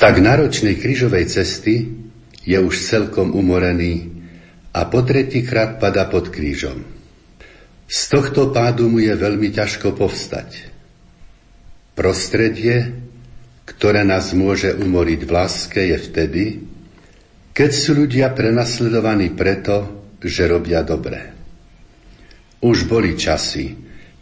[0.06, 1.89] Tak náročnej krížovej cesty
[2.45, 4.14] je už celkom umorený
[4.70, 6.78] a po tretíkrát pada pod krížom.
[7.89, 10.70] Z tohto pádu mu je veľmi ťažko povstať.
[11.97, 12.93] Prostredie,
[13.66, 16.43] ktoré nás môže umoriť v láske, je vtedy,
[17.58, 21.34] keď sú ľudia prenasledovaní preto, že robia dobre.
[22.62, 23.74] Už boli časy,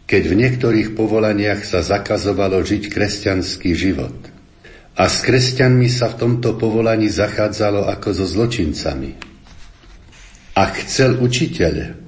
[0.08, 4.16] keď v niektorých povolaniach sa zakazovalo žiť kresťanský život–
[4.94, 9.10] a s kresťanmi sa v tomto povolaní zachádzalo ako so zločincami.
[10.54, 11.98] Ak chcel učiteľ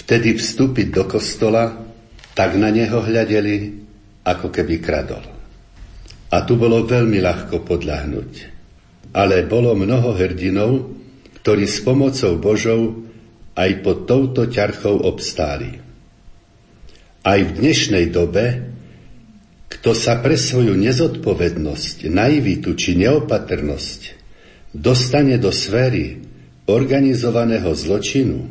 [0.00, 1.84] vtedy vstúpiť do kostola,
[2.32, 3.84] tak na neho hľadeli,
[4.24, 5.20] ako keby kradol.
[6.32, 8.32] A tu bolo veľmi ľahko podľahnuť.
[9.12, 10.96] Ale bolo mnoho hrdinov,
[11.42, 13.04] ktorí s pomocou Božou
[13.58, 15.76] aj pod touto ťarchou obstáli.
[17.20, 18.69] Aj v dnešnej dobe
[19.70, 24.20] kto sa pre svoju nezodpovednosť, naivitu či neopatrnosť
[24.74, 26.22] dostane do sféry
[26.66, 28.50] organizovaného zločinu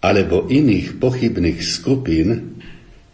[0.00, 2.58] alebo iných pochybných skupín,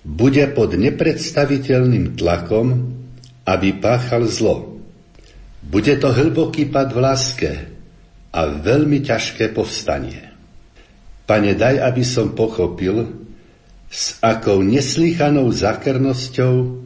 [0.06, 2.94] bude pod nepredstaviteľným tlakom,
[3.42, 4.78] aby páchal zlo.
[5.66, 7.50] Bude to hlboký pad v láske
[8.30, 10.30] a veľmi ťažké povstanie.
[11.26, 13.26] Pane, daj, aby som pochopil,
[13.90, 16.85] s akou neslychanou zakrnosťou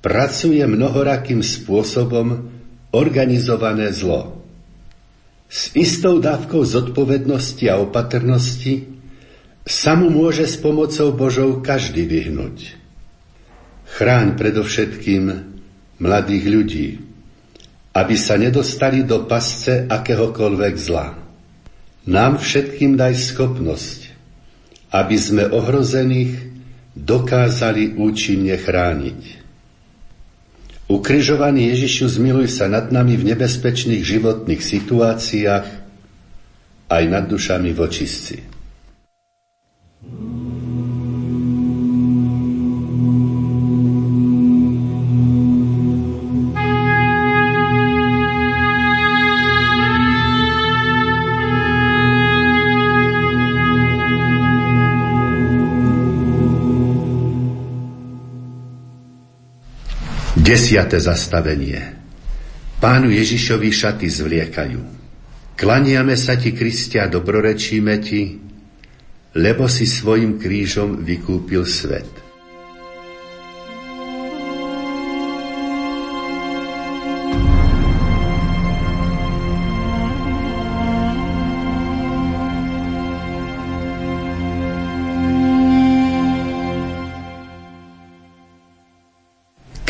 [0.00, 2.48] pracuje mnohorakým spôsobom
[2.90, 4.40] organizované zlo.
[5.50, 8.86] S istou dávkou zodpovednosti a opatrnosti
[9.66, 12.80] sa mu môže s pomocou Božou každý vyhnúť.
[13.90, 15.24] Chráň predovšetkým
[15.98, 16.88] mladých ľudí,
[17.92, 21.18] aby sa nedostali do pasce akéhokoľvek zla.
[22.06, 24.00] Nám všetkým daj schopnosť,
[24.94, 26.32] aby sme ohrozených
[26.94, 29.39] dokázali účinne chrániť.
[30.90, 35.66] Ukrižovaný Ježišu, zmiluj sa nad nami v nebezpečných životných situáciách
[36.90, 38.42] aj nad dušami vočistci.
[60.40, 62.00] Desiate zastavenie.
[62.80, 64.80] Pánu Ježišovi šaty zvliekajú.
[65.52, 68.40] Klaniame sa ti, Kristia, dobrorečíme ti,
[69.36, 72.08] lebo si svojim krížom vykúpil svet.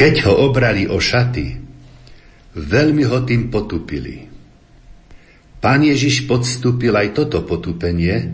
[0.00, 1.60] Keď ho obrali o šaty,
[2.56, 4.24] veľmi ho tým potupili.
[5.60, 8.32] Pán Ježiš podstúpil aj toto potupenie,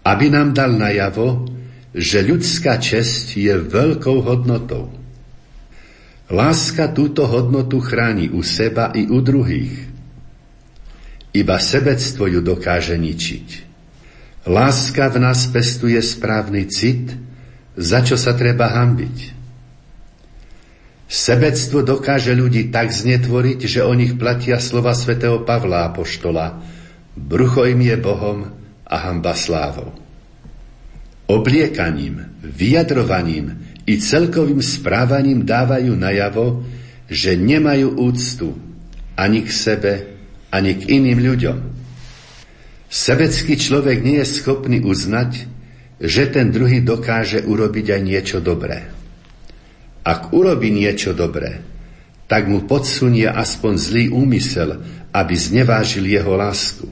[0.00, 1.44] aby nám dal najavo,
[1.92, 4.88] že ľudská česť je veľkou hodnotou.
[6.32, 9.76] Láska túto hodnotu chráni u seba i u druhých.
[11.36, 13.48] Iba sebectvo ju dokáže ničiť.
[14.48, 17.12] Láska v nás pestuje správny cit,
[17.76, 19.31] za čo sa treba hambiť.
[21.12, 26.64] Sebectvo dokáže ľudí tak znetvoriť, že o nich platia slova svätého Pavla Apoštola.
[27.12, 28.48] Brucho im je Bohom
[28.88, 29.92] a hamba slávou.
[31.28, 36.64] Obliekaním, vyjadrovaním i celkovým správaním dávajú najavo,
[37.12, 38.56] že nemajú úctu
[39.12, 39.92] ani k sebe,
[40.48, 41.58] ani k iným ľuďom.
[42.88, 45.44] Sebecký človek nie je schopný uznať,
[46.00, 49.01] že ten druhý dokáže urobiť aj niečo dobré.
[50.02, 51.62] Ak urobí niečo dobré,
[52.26, 54.82] tak mu podsunie aspoň zlý úmysel,
[55.14, 56.88] aby znevážil jeho lásku.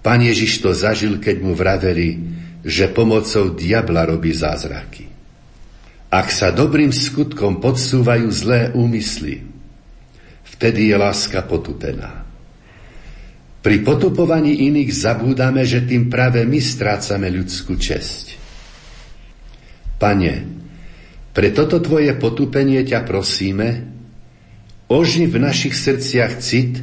[0.00, 2.16] Pán Ježiš to zažil, keď mu vraveli,
[2.64, 5.10] že pomocou diabla robí zázraky.
[6.10, 9.44] Ak sa dobrým skutkom podsúvajú zlé úmysly,
[10.56, 12.26] vtedy je láska potupená.
[13.60, 18.40] Pri potupovaní iných zabúdame, že tým práve my strácame ľudskú česť.
[20.00, 20.59] Pane,
[21.30, 23.86] pre toto tvoje potupenie ťa prosíme,
[24.90, 26.82] oži v našich srdciach cit,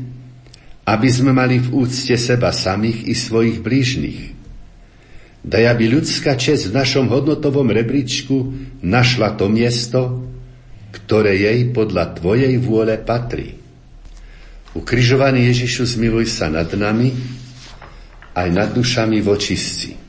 [0.87, 4.21] aby sme mali v úcte seba samých i svojich blížnych.
[5.43, 10.23] Daj, aby ľudská čest v našom hodnotovom rebríčku našla to miesto,
[10.91, 13.59] ktoré jej podľa Tvojej vôle patrí.
[14.75, 17.11] Ukrižovaný Ježišu, zmiluj sa nad nami,
[18.31, 20.06] aj nad dušami vočistí.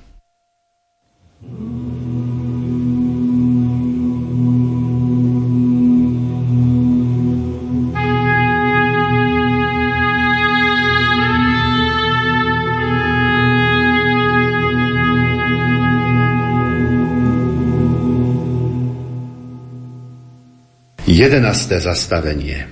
[21.19, 22.71] Jedenácté zastavenie.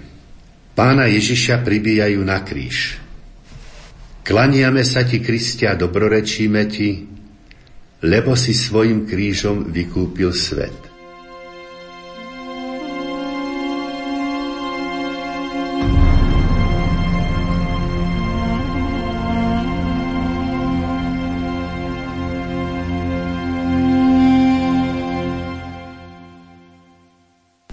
[0.78, 2.94] Pána Ježiša pribíjajú na kríž.
[4.22, 7.10] Klaniame sa ti, Kristia, dobrorečíme ti,
[8.06, 10.85] lebo si svojim krížom vykúpil svet.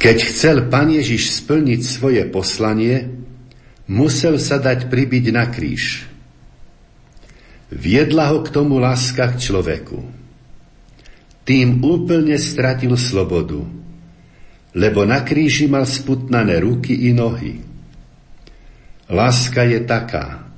[0.04, 3.08] Keď chcel Pán Ježiš splniť svoje poslanie,
[3.88, 6.12] musel sa dať pribiť na kríž.
[7.72, 10.04] Viedla ho k tomu láska k človeku.
[11.47, 13.64] Tým úplne stratil slobodu,
[14.76, 17.64] lebo na kríži mal sputnané ruky i nohy.
[19.08, 20.51] Láska je taká,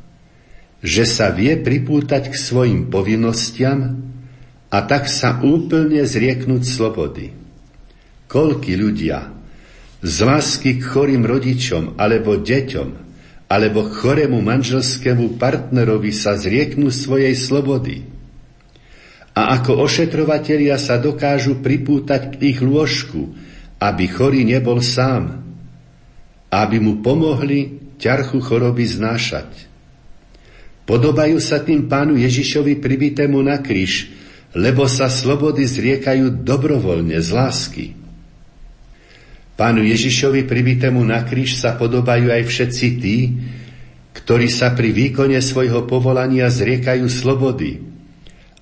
[0.81, 4.09] že sa vie pripútať k svojim povinnostiam
[4.73, 7.44] a tak sa úplne zrieknúť slobody.
[8.25, 9.35] Koľky ľudia
[10.05, 12.89] z lásky k chorým rodičom alebo deťom,
[13.49, 18.05] alebo chorému manželskému partnerovi sa zrieknú svojej slobody.
[19.35, 23.35] A ako ošetrovatelia sa dokážu pripútať k ich lôžku,
[23.81, 25.43] aby chorý nebol sám,
[26.49, 29.67] aby mu pomohli ťarchu choroby znášať.
[30.85, 34.13] Podobajú sa tým pánu Ježišovi pribitému na kríž,
[34.55, 38.04] lebo sa slobody zriekajú dobrovoľne z lásky.
[39.55, 43.17] Pánu Ježišovi pribitému na kríž sa podobajú aj všetci tí,
[44.15, 47.79] ktorí sa pri výkone svojho povolania zriekajú slobody,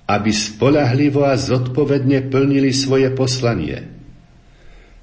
[0.06, 3.90] aby spolahlivo a zodpovedne plnili svoje poslanie.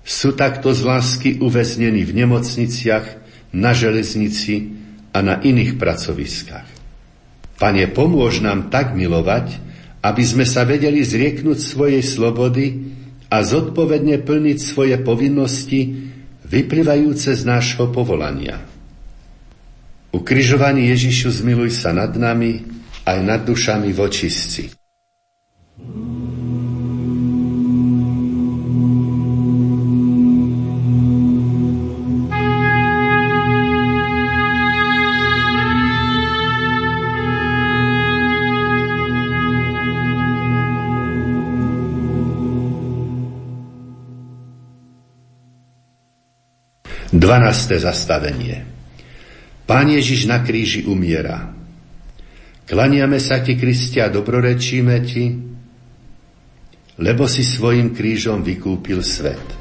[0.01, 3.21] Sú takto z lásky uväznení v nemocniciach,
[3.51, 4.71] na železnici
[5.11, 6.67] a na iných pracoviskách.
[7.59, 9.59] Pane, pomôž nám tak milovať,
[10.01, 12.95] aby sme sa vedeli zrieknúť svojej slobody
[13.31, 16.11] a zodpovedne plniť svoje povinnosti
[16.43, 18.59] vyplývajúce z nášho povolania.
[20.11, 22.67] Ukrižovaný Ježišu, zmiluj sa nad nami
[23.07, 24.75] aj nad dušami vočistci.
[47.21, 47.77] 12.
[47.77, 48.65] zastavenie
[49.69, 51.53] Pán Ježiš na kríži umiera.
[52.65, 55.29] Klaniame sa ti, Kristia, dobrorečíme ti,
[56.97, 59.60] lebo si svojim krížom vykúpil svet.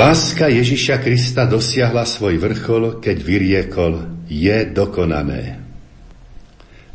[0.00, 5.60] Láska Ježiša Krista dosiahla svoj vrchol, keď vyriekol, je dokonané.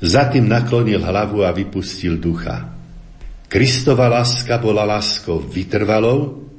[0.01, 2.73] Za tým naklonil hlavu a vypustil ducha.
[3.45, 6.49] Kristova láska bola láskou vytrvalou,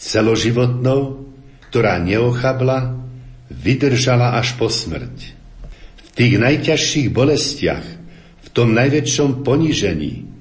[0.00, 1.28] celoživotnou,
[1.68, 2.96] ktorá neochabla,
[3.52, 5.36] vydržala až po smrť.
[6.00, 7.86] V tých najťažších bolestiach,
[8.40, 10.32] v tom najväčšom ponížení,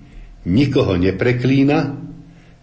[0.47, 1.99] nikoho nepreklína,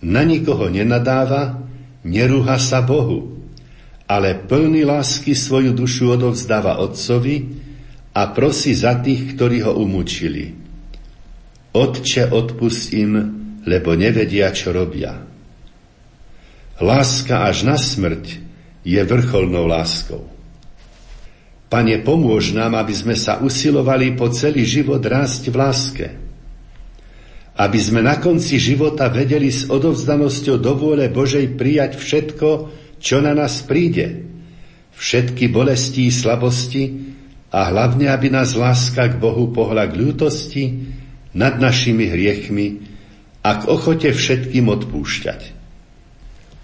[0.00, 1.63] na nikoho nenadáva,
[2.04, 3.40] nerúha sa Bohu,
[4.04, 7.64] ale plný lásky svoju dušu odovzdáva Otcovi
[8.12, 10.52] a prosí za tých, ktorí ho umúčili.
[11.74, 13.12] Otče, odpust im,
[13.64, 15.24] lebo nevedia, čo robia.
[16.78, 18.24] Láska až na smrť
[18.84, 20.28] je vrcholnou láskou.
[21.72, 26.06] Pane, pomôž nám, aby sme sa usilovali po celý život rásť v láske–
[27.54, 32.48] aby sme na konci života vedeli s odovzdanosťou do vôle Božej prijať všetko,
[32.98, 34.26] čo na nás príde,
[34.98, 36.84] všetky bolesti i slabosti
[37.54, 40.64] a hlavne, aby nás láska k Bohu pohla k ľútosti
[41.38, 42.66] nad našimi hriechmi
[43.46, 45.54] a k ochote všetkým odpúšťať.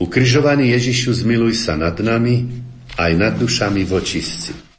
[0.00, 2.48] Ukrižovaný Ježišu, zmiluj sa nad nami
[2.96, 4.70] aj nad dušami vočistci.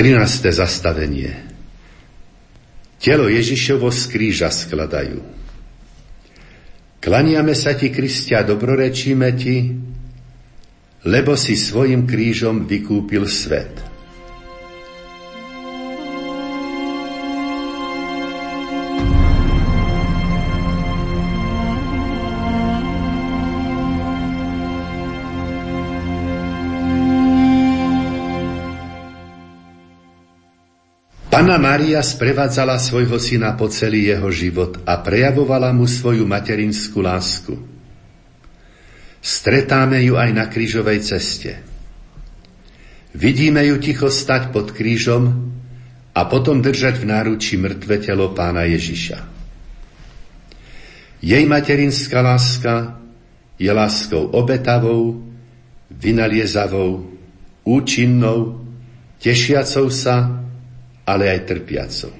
[0.00, 0.48] 13.
[0.48, 1.28] zastavenie.
[2.96, 5.20] Telo Ježišovo z kríža skladajú.
[7.04, 9.76] Klaniame sa ti, Kristia, dobrorečíme ti,
[11.04, 13.89] lebo si svojim krížom vykúpil svet.
[31.30, 37.54] Pana Mária sprevádzala svojho syna po celý jeho život a prejavovala mu svoju materinskú lásku.
[39.22, 41.62] Stretáme ju aj na krížovej ceste.
[43.14, 45.54] Vidíme ju ticho stať pod krížom
[46.18, 49.22] a potom držať v náruči mŕtve telo pána Ježiša.
[51.22, 52.98] Jej materinská láska
[53.54, 55.22] je láskou obetavou,
[55.94, 57.06] vynaliezavou,
[57.62, 58.66] účinnou,
[59.22, 60.42] tešiacou sa
[61.10, 62.14] ale aj trpiacou.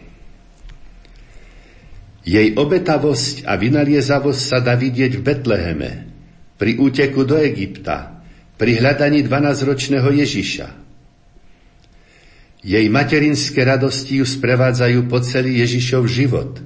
[2.26, 5.91] Jej obetavosť a vynaliezavosť sa dá vidieť v Betleheme,
[6.61, 8.20] pri úteku do Egypta,
[8.61, 10.68] pri hľadaní 12-ročného Ježiša.
[12.61, 16.61] Jej materinské radosti ju sprevádzajú po celý Ježišov život,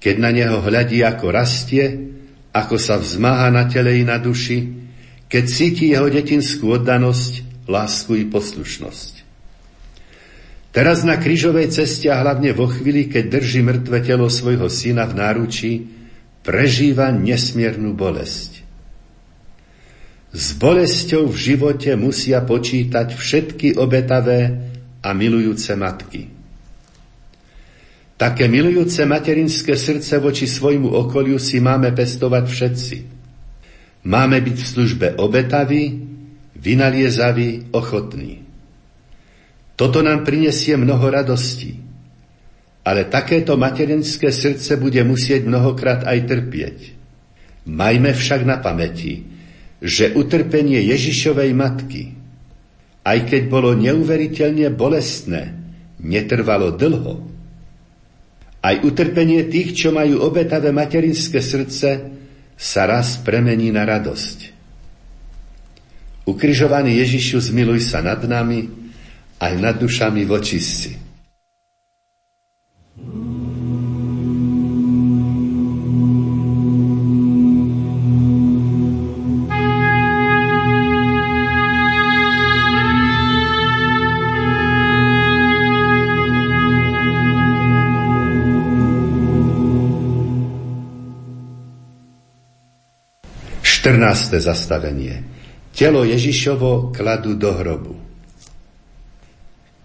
[0.00, 1.84] keď na neho hľadí, ako rastie,
[2.56, 4.64] ako sa vzmáha na tele i na duši,
[5.28, 9.13] keď cíti jeho detinskú oddanosť, lásku i poslušnosť.
[10.74, 15.14] Teraz na krížovej ceste a hlavne vo chvíli, keď drží mŕtve telo svojho syna v
[15.22, 15.72] náručí,
[16.42, 18.66] prežíva nesmiernu bolesť.
[20.34, 24.50] S bolesťou v živote musia počítať všetky obetavé
[24.98, 26.26] a milujúce matky.
[28.18, 32.96] Také milujúce materinské srdce voči svojmu okoliu si máme pestovať všetci.
[34.10, 36.02] Máme byť v službe obetaví,
[36.58, 38.43] vynaliezaví, ochotní.
[39.74, 41.82] Toto nám prinesie mnoho radostí.
[42.84, 46.76] Ale takéto materinské srdce bude musieť mnohokrát aj trpieť.
[47.64, 49.24] Majme však na pamäti,
[49.80, 52.12] že utrpenie Ježišovej matky,
[53.04, 55.56] aj keď bolo neuveriteľne bolestné,
[56.00, 57.24] netrvalo dlho.
[58.64, 61.88] Aj utrpenie tých, čo majú obetavé materinské srdce,
[62.54, 64.38] sa raz premení na radosť.
[66.24, 68.83] Ukrižovaný Ježišu, zmiluj sa nad nami,
[69.44, 70.96] aj nad dušami vočistci.
[93.60, 95.20] Štrnácté zastavenie.
[95.76, 98.03] Telo Ježišovo kladú do hrobu.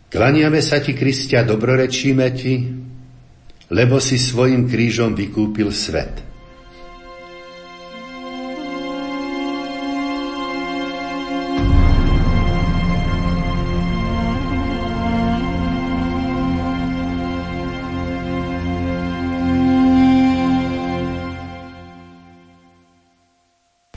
[0.09, 2.65] Klaniame sa ti, Kristia, dobrorečíme ti,
[3.69, 6.25] lebo si svojim krížom vykúpil svet.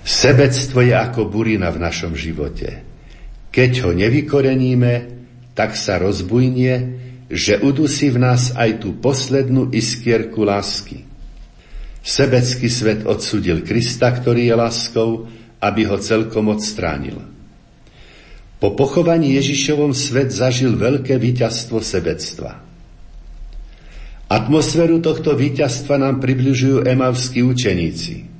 [0.04, 2.84] Sebectvo je ako burina v našom živote.
[3.48, 5.11] Keď ho nevykoreníme,
[5.52, 6.74] tak sa rozbujnie,
[7.32, 11.04] že udusí v nás aj tú poslednú iskierku lásky.
[12.02, 15.10] Sebecký svet odsudil Krista, ktorý je láskou,
[15.62, 17.22] aby ho celkom odstránil.
[18.58, 22.62] Po pochovaní Ježišovom svet zažil veľké víťazstvo sebectva.
[24.26, 28.14] Atmosféru tohto víťazstva nám približujú emavskí učeníci–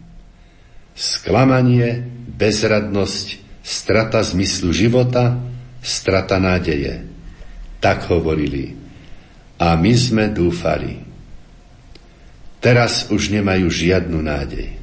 [0.93, 2.05] Sklamanie,
[2.37, 5.41] bezradnosť, strata zmyslu života,
[5.83, 7.03] strata nádeje.
[7.83, 8.79] Tak hovorili.
[9.59, 11.03] A my sme dúfali.
[12.63, 14.79] Teraz už nemajú žiadnu nádej.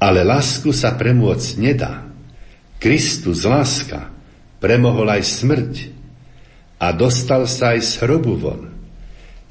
[0.00, 2.08] Ale lásku sa premôcť nedá.
[2.80, 4.08] Kristus láska
[4.62, 5.72] premohol aj smrť
[6.78, 8.62] a dostal sa aj z hrobu von.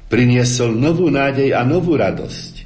[0.08, 2.64] Priniesol novú nádej a novú radosť.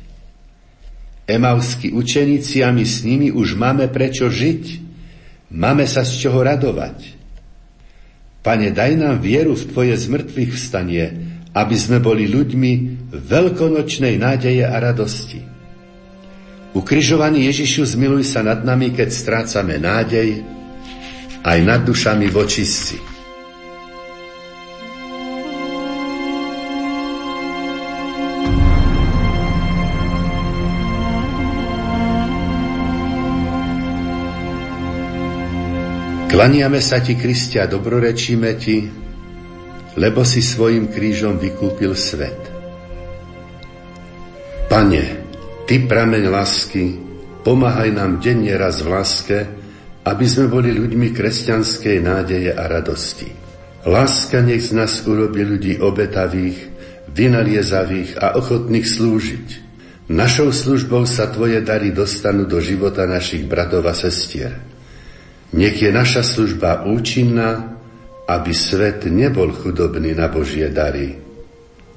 [1.27, 4.82] Emavskí učeníci a my s nimi už máme prečo žiť.
[5.53, 7.21] Máme sa z čoho radovať.
[8.41, 11.05] Pane, daj nám vieru v Tvoje zmrtvých vstanie,
[11.53, 12.73] aby sme boli ľuďmi
[13.13, 15.45] veľkonočnej nádeje a radosti.
[16.73, 20.41] Ukrižovaný Ježišu, zmiluj sa nad nami, keď strácame nádej,
[21.45, 23.12] aj nad dušami vočistci.
[36.33, 38.89] Klaniame sa ti, Kristia, dobrorečíme ti,
[40.01, 42.41] lebo si svojim krížom vykúpil svet.
[44.65, 45.05] Pane,
[45.69, 46.97] Ty prameň lásky,
[47.45, 49.39] pomáhaj nám denne raz v láske,
[50.09, 53.29] aby sme boli ľuďmi kresťanskej nádeje a radosti.
[53.85, 56.59] Láska nech z nás urobi ľudí obetavých,
[57.13, 59.49] vynaliezavých a ochotných slúžiť.
[60.09, 64.72] Našou službou sa Tvoje dary dostanú do života našich bratov a sestier.
[65.53, 67.77] Nech je naša služba účinná,
[68.25, 71.13] aby svet nebol chudobný na Božie dary.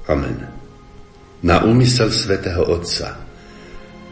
[0.06, 0.36] Amen.
[1.40, 3.16] Na úmysel svätého Otca.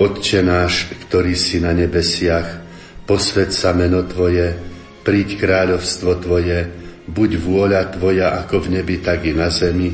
[0.00, 2.64] Otče náš, ktorý si na nebesiach,
[3.04, 4.56] posved sa meno Tvoje,
[5.04, 6.66] príď kráľovstvo Tvoje,
[7.06, 9.92] buď vôľa Tvoja ako v nebi, tak i na zemi.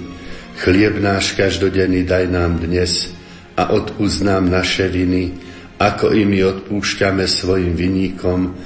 [0.63, 3.11] Chlieb náš každodenný daj nám dnes
[3.59, 5.37] a odpúsť nám naše viny,
[5.81, 8.57] ako i my odpúšťame svojim viníkom,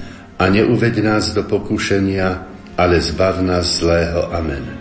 [0.44, 2.28] a neuveď nás do pokušenia,
[2.76, 4.28] ale zbav nás zlého.
[4.28, 4.76] Amen.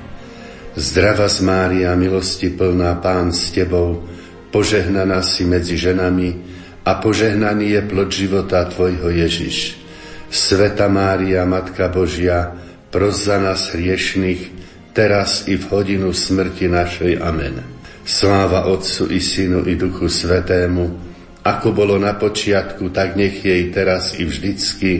[0.75, 4.03] Zdrava z Mária, milosti plná Pán s Tebou,
[4.51, 6.35] požehnaná si medzi ženami
[6.83, 9.79] a požehnaný je plod života Tvojho Ježiš.
[10.27, 12.59] Sveta Mária, Matka Božia,
[12.91, 14.51] pros za nás hriešných,
[14.91, 17.23] teraz i v hodinu smrti našej.
[17.23, 17.63] Amen.
[18.03, 24.19] Sláva Otcu i Synu i Duchu Svetému, ako bolo na počiatku, tak nech jej teraz
[24.19, 24.91] i vždycky,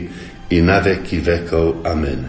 [0.49, 1.87] i na veky vekov.
[1.87, 2.27] Amen.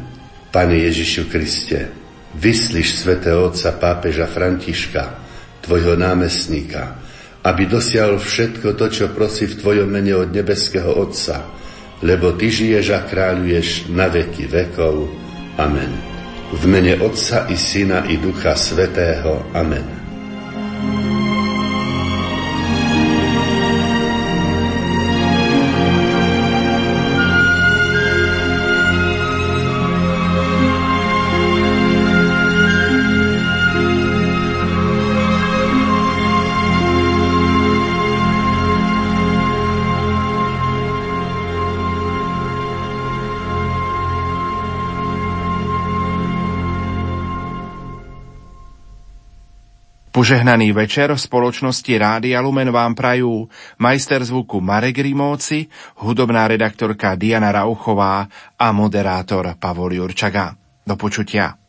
[0.54, 1.90] Pane Ježišu Kriste,
[2.38, 5.22] vyslíš svätého Otca pápeža Františka,
[5.64, 7.00] Tvojho námestníka,
[7.40, 11.48] aby dosiahol všetko to, čo prosí v Tvojom mene od nebeského Otca,
[12.04, 15.08] lebo Ty žiješ a kráľuješ na veky vekov.
[15.56, 15.90] Amen.
[16.54, 19.48] V mene Otca i Syna i Ducha Svetého.
[19.56, 19.86] Amen.
[50.14, 53.50] Požehnaný večer v spoločnosti Rádia Lumen vám prajú
[53.82, 55.66] majster zvuku Marek Rimóci,
[56.06, 60.54] hudobná redaktorka Diana Rauchová a moderátor Pavol Jurčaga.
[60.86, 61.63] Do počutia.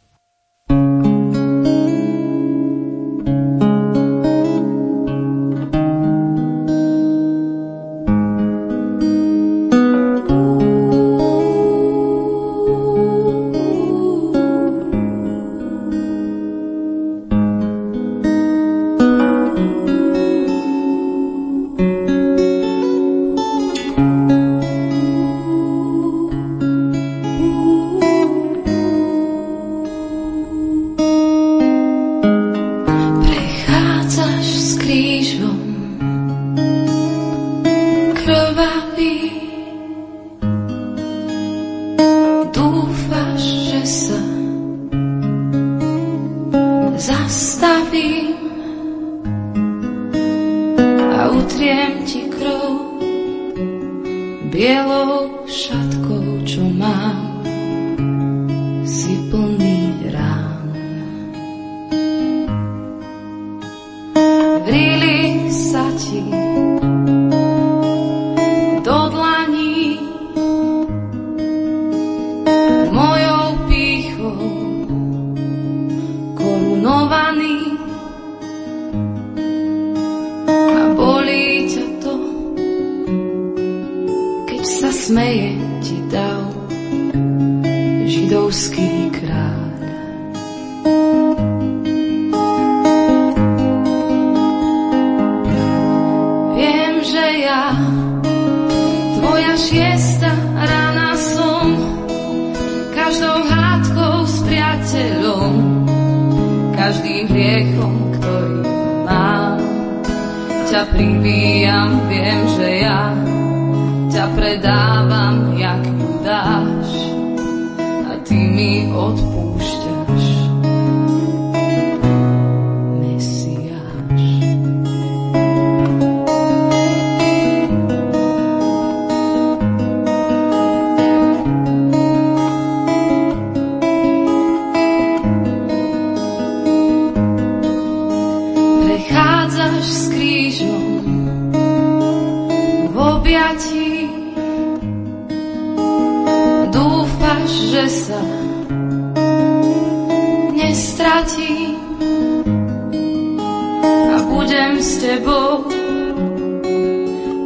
[154.85, 155.65] s tebou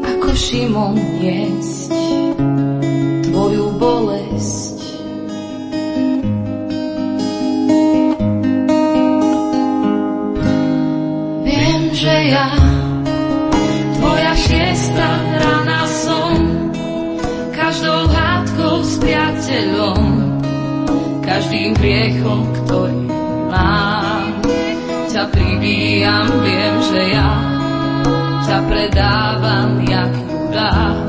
[0.03, 1.95] ako Šimon niesť
[3.31, 4.77] tvoju bolesť.
[11.47, 12.51] Viem, že ja
[13.95, 15.07] tvoja šiesta
[15.39, 16.35] rana som
[17.55, 20.03] každou hádkou s priateľom
[21.23, 22.98] každým hriechom, ktorý
[25.20, 27.32] ťa pribíjam, viem, že ja
[28.47, 31.09] ťa predávam, jak Judáš.